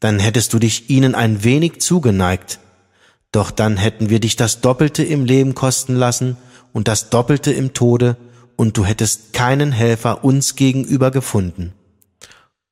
dann 0.00 0.18
hättest 0.18 0.52
du 0.52 0.58
dich 0.58 0.90
ihnen 0.90 1.14
ein 1.14 1.44
wenig 1.44 1.80
zugeneigt, 1.80 2.58
doch 3.32 3.50
dann 3.50 3.76
hätten 3.76 4.10
wir 4.10 4.20
dich 4.20 4.36
das 4.36 4.60
Doppelte 4.60 5.02
im 5.02 5.24
Leben 5.24 5.54
kosten 5.54 5.96
lassen 5.96 6.36
und 6.72 6.88
das 6.88 7.10
Doppelte 7.10 7.52
im 7.52 7.72
Tode, 7.72 8.16
und 8.56 8.76
du 8.76 8.84
hättest 8.84 9.32
keinen 9.32 9.72
Helfer 9.72 10.24
uns 10.24 10.56
gegenüber 10.56 11.10
gefunden. 11.10 11.72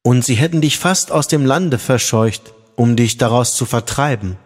Und 0.02 0.24
sie 0.24 0.34
hätten 0.34 0.60
dich 0.60 0.78
fast 0.78 1.10
aus 1.12 1.28
dem 1.28 1.46
Lande 1.46 1.78
verscheucht, 1.78 2.54
um 2.76 2.96
dich 2.96 3.18
daraus 3.18 3.56
zu 3.56 3.64
vertreiben. 3.64 4.36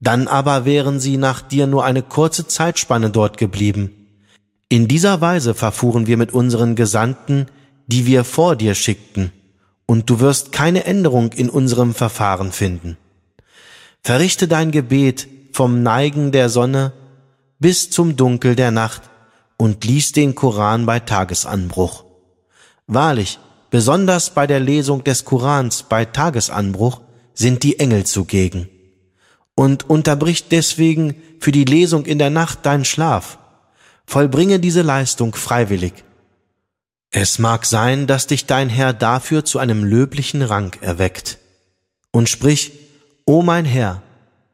Dann 0.00 0.28
aber 0.28 0.64
wären 0.64 1.00
sie 1.00 1.16
nach 1.16 1.42
dir 1.42 1.66
nur 1.66 1.84
eine 1.84 2.02
kurze 2.02 2.46
Zeitspanne 2.46 3.10
dort 3.10 3.36
geblieben. 3.36 3.97
In 4.70 4.86
dieser 4.86 5.20
Weise 5.22 5.54
verfuhren 5.54 6.06
wir 6.06 6.18
mit 6.18 6.34
unseren 6.34 6.74
Gesandten, 6.74 7.46
die 7.86 8.04
wir 8.04 8.24
vor 8.24 8.54
dir 8.54 8.74
schickten, 8.74 9.32
und 9.86 10.10
du 10.10 10.20
wirst 10.20 10.52
keine 10.52 10.84
Änderung 10.84 11.32
in 11.32 11.48
unserem 11.48 11.94
Verfahren 11.94 12.52
finden. 12.52 12.98
Verrichte 14.02 14.46
dein 14.46 14.70
Gebet 14.70 15.26
vom 15.52 15.82
Neigen 15.82 16.32
der 16.32 16.50
Sonne 16.50 16.92
bis 17.58 17.88
zum 17.88 18.16
Dunkel 18.16 18.54
der 18.54 18.70
Nacht 18.70 19.02
und 19.56 19.84
lies 19.84 20.12
den 20.12 20.34
Koran 20.34 20.84
bei 20.84 21.00
Tagesanbruch. 21.00 22.04
Wahrlich, 22.86 23.38
besonders 23.70 24.30
bei 24.30 24.46
der 24.46 24.60
Lesung 24.60 25.02
des 25.02 25.24
Korans 25.24 25.82
bei 25.82 26.04
Tagesanbruch 26.04 27.00
sind 27.32 27.62
die 27.62 27.78
Engel 27.78 28.04
zugegen. 28.04 28.68
Und 29.54 29.88
unterbrich 29.88 30.48
deswegen 30.48 31.14
für 31.40 31.52
die 31.52 31.64
Lesung 31.64 32.04
in 32.04 32.18
der 32.18 32.30
Nacht 32.30 32.66
deinen 32.66 32.84
Schlaf. 32.84 33.37
Vollbringe 34.08 34.58
diese 34.58 34.80
Leistung 34.80 35.34
freiwillig. 35.34 35.92
Es 37.10 37.38
mag 37.38 37.66
sein, 37.66 38.06
dass 38.06 38.26
dich 38.26 38.46
dein 38.46 38.70
Herr 38.70 38.94
dafür 38.94 39.44
zu 39.44 39.58
einem 39.58 39.84
löblichen 39.84 40.40
Rang 40.40 40.74
erweckt. 40.80 41.36
Und 42.10 42.30
sprich, 42.30 42.72
O 43.26 43.42
mein 43.42 43.66
Herr, 43.66 44.00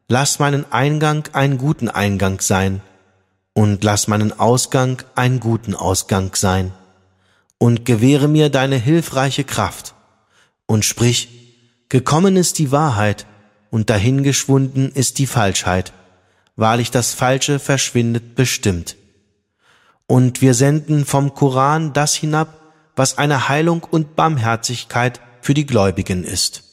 lass 0.09 0.41
meinen 0.41 0.65
Eingang 0.73 1.29
einen 1.35 1.57
guten 1.57 1.89
Eingang 1.89 2.41
sein 2.41 2.81
und 3.53 3.85
lass 3.85 4.09
meinen 4.09 4.37
Ausgang 4.41 5.05
einen 5.15 5.39
guten 5.39 5.77
Ausgang 5.77 6.35
sein 6.35 6.73
und 7.59 7.85
gewähre 7.85 8.27
mir 8.27 8.51
deine 8.51 8.77
hilfreiche 8.77 9.45
Kraft 9.45 9.95
und 10.67 10.85
sprich, 10.85 11.29
gekommen 11.91 12.35
ist 12.37 12.59
die 12.59 12.73
Wahrheit 12.73 13.25
und 13.71 13.89
dahingeschwunden 13.89 14.91
ist 14.91 15.21
die 15.21 15.29
Falschheit, 15.29 15.93
wahrlich 16.57 16.91
das 16.91 17.15
Falsche 17.15 17.61
verschwindet 17.61 18.35
bestimmt. 18.35 18.97
Und 20.07 20.43
wir 20.43 20.55
senden 20.55 21.05
vom 21.05 21.35
Koran 21.35 21.93
das 21.93 22.15
hinab, 22.15 22.61
was 22.97 23.19
eine 23.19 23.49
Heilung 23.49 23.83
und 23.83 24.17
Barmherzigkeit 24.17 25.21
für 25.41 25.55
die 25.55 25.67
Gläubigen 25.67 26.25
ist 26.25 26.65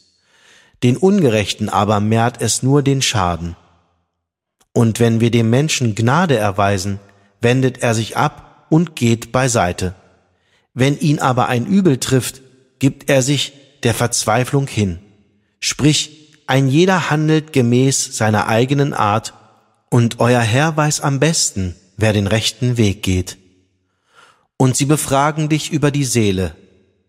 den 0.83 0.97
Ungerechten 0.97 1.69
aber 1.69 1.99
mehrt 1.99 2.41
es 2.41 2.63
nur 2.63 2.81
den 2.81 3.01
Schaden. 3.01 3.55
Und 4.73 4.99
wenn 4.99 5.19
wir 5.19 5.31
dem 5.31 5.49
Menschen 5.49 5.95
Gnade 5.95 6.37
erweisen, 6.37 6.99
wendet 7.39 7.83
er 7.83 7.93
sich 7.93 8.17
ab 8.17 8.65
und 8.69 8.95
geht 8.95 9.31
beiseite. 9.31 9.93
Wenn 10.73 10.97
ihn 10.97 11.19
aber 11.19 11.49
ein 11.49 11.65
Übel 11.65 11.97
trifft, 11.97 12.41
gibt 12.79 13.09
er 13.09 13.21
sich 13.21 13.53
der 13.83 13.93
Verzweiflung 13.93 14.67
hin. 14.67 14.99
Sprich, 15.59 16.39
ein 16.47 16.67
jeder 16.67 17.09
handelt 17.09 17.53
gemäß 17.53 18.17
seiner 18.17 18.47
eigenen 18.47 18.93
Art, 18.93 19.33
und 19.89 20.21
euer 20.21 20.39
Herr 20.39 20.77
weiß 20.77 21.01
am 21.01 21.19
besten, 21.19 21.75
wer 22.01 22.13
den 22.13 22.27
rechten 22.27 22.77
Weg 22.77 23.03
geht. 23.03 23.37
Und 24.57 24.75
sie 24.75 24.85
befragen 24.85 25.49
dich 25.49 25.71
über 25.71 25.91
die 25.91 26.05
Seele. 26.05 26.55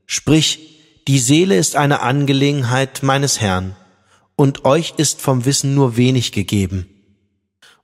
Sprich, 0.07 0.73
die 1.09 1.19
Seele 1.19 1.57
ist 1.57 1.77
eine 1.77 2.01
Angelegenheit 2.01 3.03
meines 3.03 3.41
Herrn, 3.41 3.77
und 4.37 4.65
euch 4.65 4.95
ist 4.97 5.21
vom 5.21 5.45
Wissen 5.45 5.75
nur 5.75 5.97
wenig 5.97 6.33
gegeben. 6.33 6.89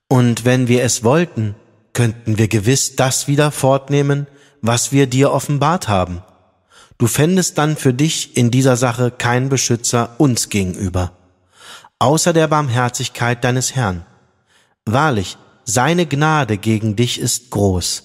Und 0.09 0.45
wenn 0.45 0.69
wir 0.69 0.83
es 0.83 1.05
wollten, 1.05 1.55
könnten 1.93 2.39
wir 2.39 2.49
gewiss 2.49 2.97
das 2.97 3.29
wieder 3.29 3.51
fortnehmen, 3.51 4.27
was 4.63 4.93
wir 4.93 5.07
dir 5.07 5.33
offenbart 5.33 5.89
haben. 5.89 6.23
Du 6.97 7.07
fändest 7.07 7.59
dann 7.59 7.77
für 7.77 7.95
dich 7.95 8.37
in 8.37 8.51
dieser 8.51 8.77
Sache 8.77 9.11
kein 9.11 9.49
Beschützer 9.49 10.15
uns 10.19 10.49
gegenüber, 10.49 11.13
außer 11.99 12.33
der 12.33 12.49
Barmherzigkeit 12.49 13.45
deines 13.45 13.75
Herrn. 13.77 14.05
Wahrlich, 14.85 15.37
seine 15.69 16.07
Gnade 16.07 16.57
gegen 16.57 16.97
dich 16.97 17.21
ist 17.21 17.51
groß. 17.51 18.03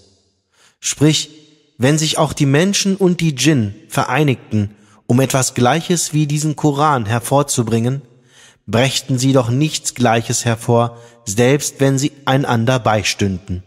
Sprich, 0.81 1.29
wenn 1.77 1.97
sich 1.97 2.17
auch 2.17 2.33
die 2.33 2.45
Menschen 2.45 2.97
und 2.97 3.21
die 3.21 3.33
Djinn 3.33 3.73
vereinigten, 3.87 4.75
um 5.07 5.21
etwas 5.21 5.53
Gleiches 5.53 6.11
wie 6.11 6.27
diesen 6.27 6.57
Koran 6.57 7.05
hervorzubringen, 7.05 8.01
brächten 8.67 9.17
sie 9.17 9.31
doch 9.31 9.49
nichts 9.49 9.93
Gleiches 9.95 10.43
hervor, 10.43 10.97
selbst 11.23 11.75
wenn 11.79 11.97
sie 11.97 12.11
einander 12.25 12.79
beistünden. 12.79 13.63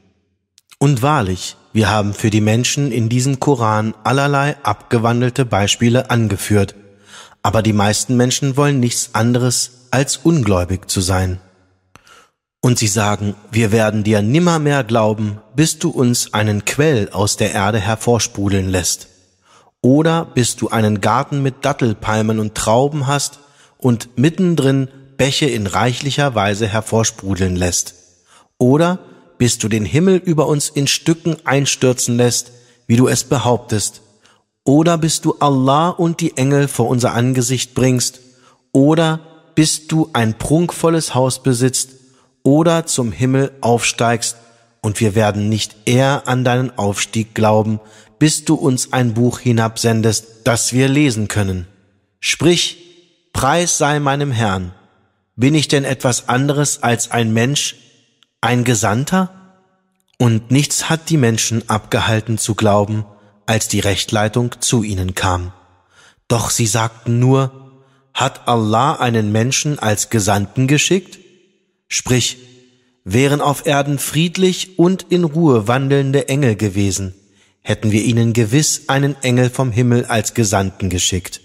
Und 0.78 1.00
wahrlich, 1.00 1.56
wir 1.72 1.88
haben 1.88 2.12
für 2.12 2.28
die 2.28 2.42
Menschen 2.42 2.92
in 2.92 3.08
diesem 3.08 3.40
Koran 3.40 3.94
allerlei 4.04 4.56
abgewandelte 4.62 5.46
Beispiele 5.46 6.10
angeführt, 6.10 6.74
aber 7.42 7.62
die 7.62 7.72
meisten 7.72 8.14
Menschen 8.18 8.58
wollen 8.58 8.78
nichts 8.78 9.14
anderes 9.14 9.86
als 9.90 10.18
ungläubig 10.18 10.90
zu 10.90 11.00
sein. 11.00 11.40
Und 12.66 12.80
sie 12.80 12.88
sagen, 12.88 13.36
wir 13.52 13.70
werden 13.70 14.02
dir 14.02 14.22
nimmermehr 14.22 14.82
glauben, 14.82 15.38
bis 15.54 15.78
du 15.78 15.88
uns 15.88 16.34
einen 16.34 16.64
Quell 16.64 17.10
aus 17.12 17.36
der 17.36 17.52
Erde 17.52 17.78
hervorsprudeln 17.78 18.68
lässt. 18.68 19.06
Oder 19.82 20.24
bis 20.24 20.56
du 20.56 20.68
einen 20.70 21.00
Garten 21.00 21.44
mit 21.44 21.64
Dattelpalmen 21.64 22.40
und 22.40 22.56
Trauben 22.56 23.06
hast 23.06 23.38
und 23.78 24.18
mittendrin 24.18 24.88
Bäche 25.16 25.46
in 25.46 25.68
reichlicher 25.68 26.34
Weise 26.34 26.66
hervorsprudeln 26.66 27.54
lässt. 27.54 27.94
Oder 28.58 28.98
bis 29.38 29.58
du 29.58 29.68
den 29.68 29.84
Himmel 29.84 30.16
über 30.16 30.48
uns 30.48 30.68
in 30.68 30.88
Stücken 30.88 31.36
einstürzen 31.44 32.16
lässt, 32.16 32.50
wie 32.88 32.96
du 32.96 33.06
es 33.06 33.22
behauptest. 33.22 34.00
Oder 34.64 34.98
bis 34.98 35.20
du 35.20 35.36
Allah 35.38 35.90
und 35.90 36.20
die 36.20 36.36
Engel 36.36 36.66
vor 36.66 36.88
unser 36.88 37.14
Angesicht 37.14 37.74
bringst. 37.74 38.18
Oder 38.72 39.20
bis 39.54 39.86
du 39.86 40.10
ein 40.14 40.36
prunkvolles 40.36 41.14
Haus 41.14 41.44
besitzt 41.44 41.95
oder 42.46 42.86
zum 42.86 43.10
Himmel 43.10 43.50
aufsteigst, 43.60 44.36
und 44.80 45.00
wir 45.00 45.16
werden 45.16 45.48
nicht 45.48 45.74
eher 45.84 46.28
an 46.28 46.44
deinen 46.44 46.78
Aufstieg 46.78 47.34
glauben, 47.34 47.80
bis 48.20 48.44
du 48.44 48.54
uns 48.54 48.92
ein 48.92 49.14
Buch 49.14 49.40
hinabsendest, 49.40 50.26
das 50.44 50.72
wir 50.72 50.86
lesen 50.86 51.26
können. 51.26 51.66
Sprich, 52.20 52.78
Preis 53.32 53.78
sei 53.78 53.98
meinem 53.98 54.30
Herrn. 54.30 54.72
Bin 55.34 55.56
ich 55.56 55.66
denn 55.66 55.84
etwas 55.84 56.28
anderes 56.28 56.84
als 56.84 57.10
ein 57.10 57.32
Mensch, 57.32 57.74
ein 58.40 58.62
Gesandter? 58.62 59.58
Und 60.16 60.52
nichts 60.52 60.88
hat 60.88 61.10
die 61.10 61.18
Menschen 61.18 61.68
abgehalten 61.68 62.38
zu 62.38 62.54
glauben, 62.54 63.04
als 63.44 63.66
die 63.66 63.80
Rechtleitung 63.80 64.54
zu 64.60 64.84
ihnen 64.84 65.16
kam. 65.16 65.52
Doch 66.28 66.50
sie 66.50 66.66
sagten 66.66 67.18
nur, 67.18 67.82
hat 68.14 68.46
Allah 68.46 68.94
einen 68.94 69.32
Menschen 69.32 69.80
als 69.80 70.10
Gesandten 70.10 70.68
geschickt? 70.68 71.25
Sprich, 71.88 72.38
wären 73.04 73.40
auf 73.40 73.66
Erden 73.66 73.98
friedlich 73.98 74.78
und 74.78 75.06
in 75.10 75.24
Ruhe 75.24 75.68
wandelnde 75.68 76.28
Engel 76.28 76.56
gewesen, 76.56 77.14
hätten 77.62 77.92
wir 77.92 78.02
ihnen 78.02 78.32
gewiss 78.32 78.88
einen 78.88 79.14
Engel 79.22 79.50
vom 79.50 79.70
Himmel 79.70 80.04
als 80.06 80.34
Gesandten 80.34 80.90
geschickt. 80.90 81.40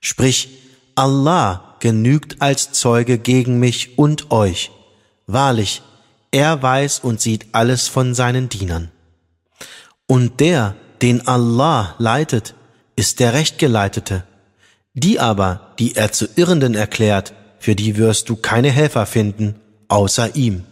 Sprich, 0.00 0.48
Allah 0.94 1.76
genügt 1.80 2.40
als 2.40 2.72
Zeuge 2.72 3.18
gegen 3.18 3.58
mich 3.58 3.98
und 3.98 4.30
euch. 4.30 4.70
Wahrlich, 5.26 5.82
er 6.30 6.62
weiß 6.62 7.00
und 7.00 7.20
sieht 7.20 7.46
alles 7.52 7.88
von 7.88 8.14
seinen 8.14 8.48
Dienern. 8.48 8.90
Und 10.06 10.40
der, 10.40 10.76
den 11.02 11.26
Allah 11.26 11.94
leitet, 11.98 12.54
ist 12.96 13.20
der 13.20 13.34
Rechtgeleitete. 13.34 14.24
Die 14.94 15.20
aber, 15.20 15.74
die 15.78 15.96
er 15.96 16.12
zu 16.12 16.26
Irrenden 16.36 16.74
erklärt, 16.74 17.34
für 17.58 17.74
die 17.74 17.96
wirst 17.96 18.30
du 18.30 18.36
keine 18.36 18.70
Helfer 18.70 19.04
finden, 19.04 19.56
außer 19.88 20.36
ihm. 20.36 20.64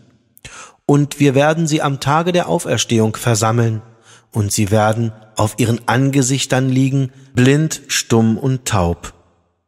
Und 0.87 1.20
wir 1.20 1.35
werden 1.35 1.66
sie 1.66 1.83
am 1.83 2.00
Tage 2.00 2.33
der 2.33 2.48
Auferstehung 2.48 3.16
versammeln, 3.16 3.83
und 4.31 4.53
sie 4.53 4.70
werden 4.70 5.12
auf 5.37 5.55
ihren 5.59 5.87
Angesichtern 5.87 6.68
liegen, 6.68 7.12
blind, 7.35 7.83
stumm 7.88 8.37
und 8.37 8.64
taub. 8.64 9.14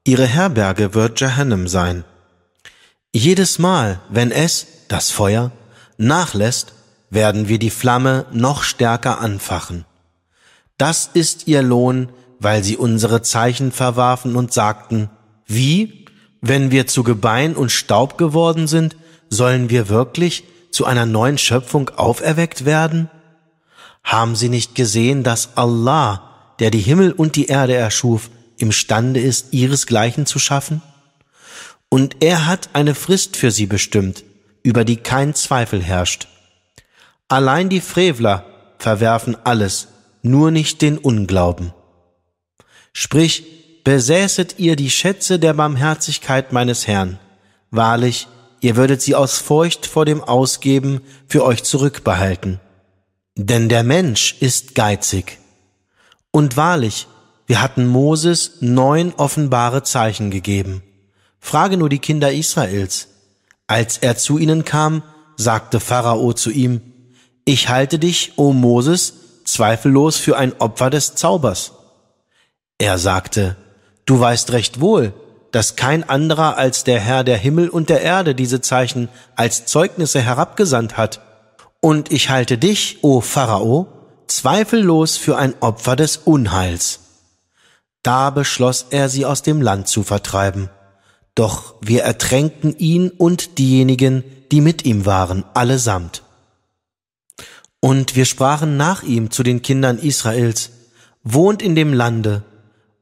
Ihre 0.05 0.27
Herberge 0.27 0.93
wird 0.95 1.21
Jahannam 1.21 1.69
sein. 1.69 2.05
Jedes 3.13 3.59
Mal, 3.59 4.01
wenn 4.11 4.31
es, 4.31 4.67
das 4.89 5.11
Feuer, 5.11 5.53
nachlässt, 5.99 6.75
werden 7.11 7.49
wir 7.49 7.59
die 7.59 7.71
Flamme 7.71 8.27
noch 8.33 8.63
stärker 8.63 9.21
anfachen. 9.21 9.85
Das 10.79 11.11
ist 11.15 11.47
ihr 11.47 11.63
Lohn, 11.63 12.11
weil 12.39 12.63
sie 12.63 12.77
unsere 12.77 13.23
Zeichen 13.23 13.73
verwarfen 13.73 14.37
und 14.37 14.53
sagten, 14.53 15.09
wie, 15.47 16.05
wenn 16.41 16.71
wir 16.71 16.87
zu 16.87 17.03
Gebein 17.03 17.57
und 17.57 17.73
Staub 17.73 18.19
geworden 18.19 18.67
sind, 18.67 18.97
sollen 19.31 19.71
wir 19.71 19.89
wirklich 19.89 20.45
zu 20.71 20.85
einer 20.85 21.07
neuen 21.07 21.39
Schöpfung 21.39 21.91
auferweckt 21.91 22.65
werden? 22.65 23.11
Haben 24.05 24.37
sie 24.37 24.49
nicht 24.49 24.75
gesehen, 24.75 25.23
dass 25.23 25.57
Allah, 25.57 26.55
der 26.59 26.71
die 26.71 26.81
Himmel 26.81 27.13
und 27.13 27.37
die 27.37 27.47
Erde 27.47 27.75
erschuf, 27.75 28.31
imstande 28.59 29.21
ist, 29.21 29.53
ihresgleichen 29.53 30.27
zu 30.27 30.39
schaffen? 30.39 30.83
Und 31.89 32.23
er 32.23 32.47
hat 32.47 32.71
eine 32.73 32.95
Frist 32.95 33.37
für 33.37 33.51
sie 33.51 33.67
bestimmt, 33.67 34.25
über 34.63 34.85
die 34.85 34.97
kein 34.97 35.35
Zweifel 35.35 35.83
herrscht. 35.83 36.29
Allein 37.29 37.69
die 37.69 37.81
Frevler 37.81 38.45
verwerfen 38.79 39.37
alles, 39.45 39.89
nur 40.23 40.51
nicht 40.51 40.83
den 40.83 40.99
Unglauben. 40.99 41.73
Sprich, 42.93 43.83
besäßet 43.85 44.59
ihr 44.59 44.77
die 44.77 44.91
Schätze 44.91 45.39
der 45.39 45.55
Barmherzigkeit 45.55 46.53
meines 46.53 46.87
Herrn. 46.87 47.19
Wahrlich, 47.71 48.27
ihr 48.67 48.75
würdet 48.75 49.01
sie 49.01 49.15
aus 49.15 49.39
Furcht 49.39 49.87
vor 49.87 50.05
dem 50.05 50.25
Ausgeben 50.25 51.01
für 51.29 51.45
euch 51.45 51.63
zurückbehalten. 51.63 52.59
Denn 53.37 53.69
der 53.69 53.85
Mensch 53.85 54.35
ist 54.41 54.75
geizig. 54.75 55.39
Und 56.33 56.57
wahrlich, 56.57 57.07
wir 57.47 57.63
hatten 57.63 57.87
Moses 57.87 58.57
neun 58.59 59.15
offenbare 59.15 59.85
Zeichen 59.85 60.33
gegeben. 60.33 60.83
Frage 61.39 61.77
nur 61.77 61.89
die 61.89 62.01
Kinder 62.01 62.33
Israels. 62.33 63.07
Als 63.69 63.99
er 63.99 64.17
zu 64.17 64.37
ihnen 64.37 64.65
kam, 64.65 65.05
sagte 65.37 65.79
Pharao 65.79 66.33
zu 66.33 66.51
ihm, 66.51 66.81
Ich 67.45 67.69
halte 67.69 68.01
dich, 68.01 68.33
o 68.35 68.53
Moses, 68.53 69.13
zweifellos 69.45 70.17
für 70.17 70.37
ein 70.37 70.61
Opfer 70.61 70.91
des 70.91 71.15
Zaubers. 71.15 71.71
Er 72.79 72.99
sagte, 72.99 73.55
Du 74.07 74.19
weißt 74.19 74.51
recht 74.51 74.81
wohl, 74.81 75.13
dass 75.57 75.75
kein 75.75 76.07
anderer 76.07 76.59
als 76.59 76.85
der 76.85 77.01
Herr 77.01 77.25
der 77.25 77.39
Himmel 77.39 77.71
und 77.71 77.89
der 77.89 78.03
Erde 78.03 78.35
diese 78.35 78.61
Zeichen 78.61 79.09
als 79.37 79.65
Zeugnisse 79.65 80.21
herabgesandt 80.21 80.99
hat. 80.99 81.23
Und 81.81 82.13
ich 82.13 82.29
halte 82.29 82.59
dich, 82.59 82.99
o 83.01 83.23
Pharao, 83.23 83.89
zweifellos 84.27 85.17
für 85.17 85.39
ein 85.39 85.55
Opfer 85.61 85.97
des 85.97 86.19
Unheils. 86.19 87.01
Da 88.03 88.29
beschloss 88.29 88.89
er, 88.91 89.09
sie 89.09 89.25
aus 89.25 89.41
dem 89.41 89.63
Land 89.63 89.89
zu 89.89 90.03
vertreiben. 90.03 90.69
Doch 91.35 91.77
wir 91.81 92.03
ertränkten 92.03 92.77
ihn 92.77 93.09
und 93.09 93.57
diejenigen, 93.57 94.25
die 94.53 94.61
mit 94.61 94.85
ihm 94.85 95.07
waren, 95.07 95.43
allesamt. 95.55 96.23
Und 97.81 98.15
wir 98.15 98.27
sprachen 98.27 98.77
nach 98.77 99.03
ihm 99.05 99.31
zu 99.31 99.43
den 99.43 99.63
Kindern 99.63 99.97
Israels, 99.97 100.69
wohnt 101.23 101.63
in 101.63 101.75
dem 101.75 101.95
Lande, 101.95 102.43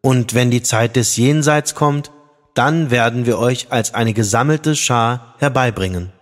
und 0.03 0.35
wenn 0.35 0.53
die 0.53 0.62
Zeit 0.62 0.95
des 0.95 1.17
Jenseits 1.17 1.75
kommt, 1.75 2.12
dann 2.55 2.90
werden 2.90 3.27
wir 3.27 3.38
euch 3.38 3.67
als 3.71 3.95
eine 3.95 4.14
gesammelte 4.14 4.77
Schar 4.77 5.35
herbeibringen. 5.38 6.12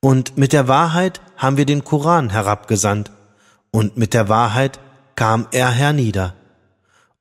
Und 0.00 0.38
mit 0.38 0.52
der 0.52 0.68
Wahrheit 0.68 1.20
haben 1.36 1.56
wir 1.56 1.66
den 1.66 1.84
Koran 1.84 2.30
herabgesandt, 2.30 3.10
und 3.72 3.96
mit 3.96 4.14
der 4.14 4.28
Wahrheit 4.28 4.80
kam 5.14 5.46
er 5.52 5.70
hernieder. 5.70 6.34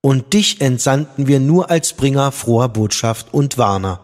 Und 0.02 0.34
dich 0.34 0.62
entsandten 0.62 1.28
wir 1.28 1.40
nur 1.40 1.70
als 1.70 1.94
Bringer 1.94 2.32
froher 2.32 2.70
Botschaft 2.70 3.34
und 3.34 3.58
Warner. 3.58 4.00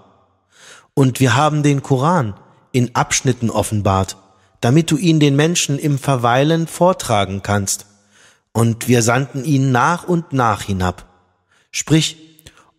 Und 0.93 1.19
wir 1.19 1.35
haben 1.35 1.63
den 1.63 1.81
Koran 1.81 2.35
in 2.71 2.95
Abschnitten 2.95 3.49
offenbart, 3.49 4.17
damit 4.61 4.91
du 4.91 4.97
ihn 4.97 5.19
den 5.19 5.35
Menschen 5.35 5.79
im 5.79 5.97
Verweilen 5.97 6.67
vortragen 6.67 7.41
kannst. 7.41 7.85
Und 8.51 8.87
wir 8.87 9.01
sandten 9.01 9.43
ihn 9.43 9.71
nach 9.71 10.03
und 10.03 10.33
nach 10.33 10.61
hinab. 10.61 11.05
Sprich, 11.71 12.24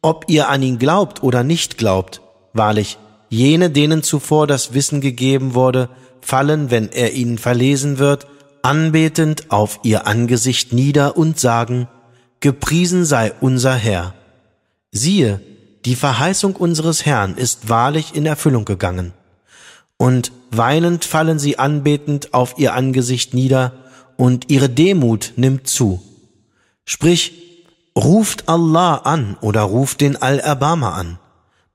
ob 0.07 0.27
ihr 0.29 0.49
an 0.49 0.62
ihn 0.62 0.79
glaubt 0.79 1.25
oder 1.25 1.42
nicht 1.42 1.79
glaubt, 1.79 2.21
wahrlich, 2.53 2.97
jene, 3.29 3.71
denen 3.71 4.05
zuvor 4.05 4.47
das 4.47 4.73
Wissen 4.73 5.01
gegeben 5.01 5.55
wurde, 5.55 5.88
fallen, 6.21 6.71
wenn 6.71 6.92
er 6.92 7.14
ihnen 7.14 7.38
verlesen 7.38 7.99
wird, 7.99 8.29
anbetend 8.62 9.51
auf 9.51 9.81
ihr 9.83 10.07
Angesicht 10.07 10.73
nieder 10.73 11.16
und 11.16 11.40
sagen, 11.40 11.88
Gepriesen 12.38 13.05
sei 13.05 13.33
unser 13.40 13.75
Herr. 13.75 14.14
Siehe, 14.92 15.40
die 15.85 15.97
Verheißung 15.97 16.55
unseres 16.55 17.05
Herrn 17.05 17.35
ist 17.35 17.69
wahrlich 17.69 18.14
in 18.14 18.27
Erfüllung 18.27 18.64
gegangen. 18.64 19.12
Und 19.97 20.31
weinend 20.53 21.05
fallen 21.05 21.40
sie 21.40 21.59
anbetend 21.59 22.33
auf 22.33 22.55
ihr 22.59 22.75
Angesicht 22.75 23.35
nieder, 23.35 23.73
und 24.16 24.51
ihre 24.53 24.69
Demut 24.69 25.33
nimmt 25.35 25.66
zu. 25.66 26.01
Sprich, 26.85 27.45
Ruft 27.96 28.46
Allah 28.46 28.96
an 28.96 29.38
oder 29.40 29.62
ruft 29.62 30.02
den 30.02 30.20
Al-Abama 30.20 30.92
an. 30.92 31.18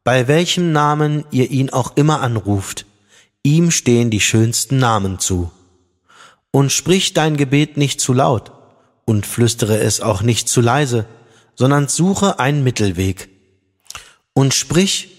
Bei 0.03 0.27
welchem 0.27 0.71
Namen 0.71 1.25
ihr 1.31 1.49
ihn 1.49 1.71
auch 1.71 1.97
immer 1.97 2.21
anruft, 2.21 2.85
ihm 3.41 3.71
stehen 3.71 4.11
die 4.11 4.19
schönsten 4.19 4.77
Namen 4.77 5.17
zu. 5.17 5.51
Und 6.51 6.71
sprich 6.71 7.13
dein 7.13 7.37
Gebet 7.37 7.75
nicht 7.75 7.99
zu 7.99 8.13
laut 8.13 8.51
und 9.05 9.25
flüstere 9.25 9.79
es 9.79 9.99
auch 9.99 10.21
nicht 10.21 10.47
zu 10.47 10.61
leise, 10.61 11.07
sondern 11.55 11.87
suche 11.87 12.37
einen 12.37 12.63
Mittelweg. 12.63 13.29
Und 14.33 14.53
sprich, 14.53 15.09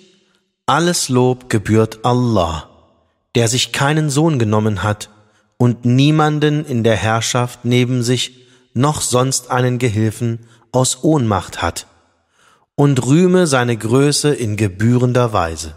alles 0.66 1.08
Lob 1.08 1.48
gebührt 1.48 2.04
Allah, 2.04 2.68
der 3.34 3.48
sich 3.48 3.72
keinen 3.72 4.08
Sohn 4.08 4.38
genommen 4.38 4.84
hat 4.84 5.10
und 5.56 5.84
niemanden 5.84 6.64
in 6.64 6.84
der 6.84 6.96
Herrschaft 6.96 7.64
neben 7.64 8.04
sich 8.04 8.46
noch 8.72 9.00
sonst 9.00 9.50
einen 9.50 9.78
Gehilfen 9.78 10.46
aus 10.72 11.04
Ohnmacht 11.04 11.62
hat 11.62 11.87
und 12.74 13.06
rühme 13.06 13.46
seine 13.46 13.76
Größe 13.76 14.35
in 14.35 14.56
gebührender 14.56 15.32
Weise. 15.32 15.74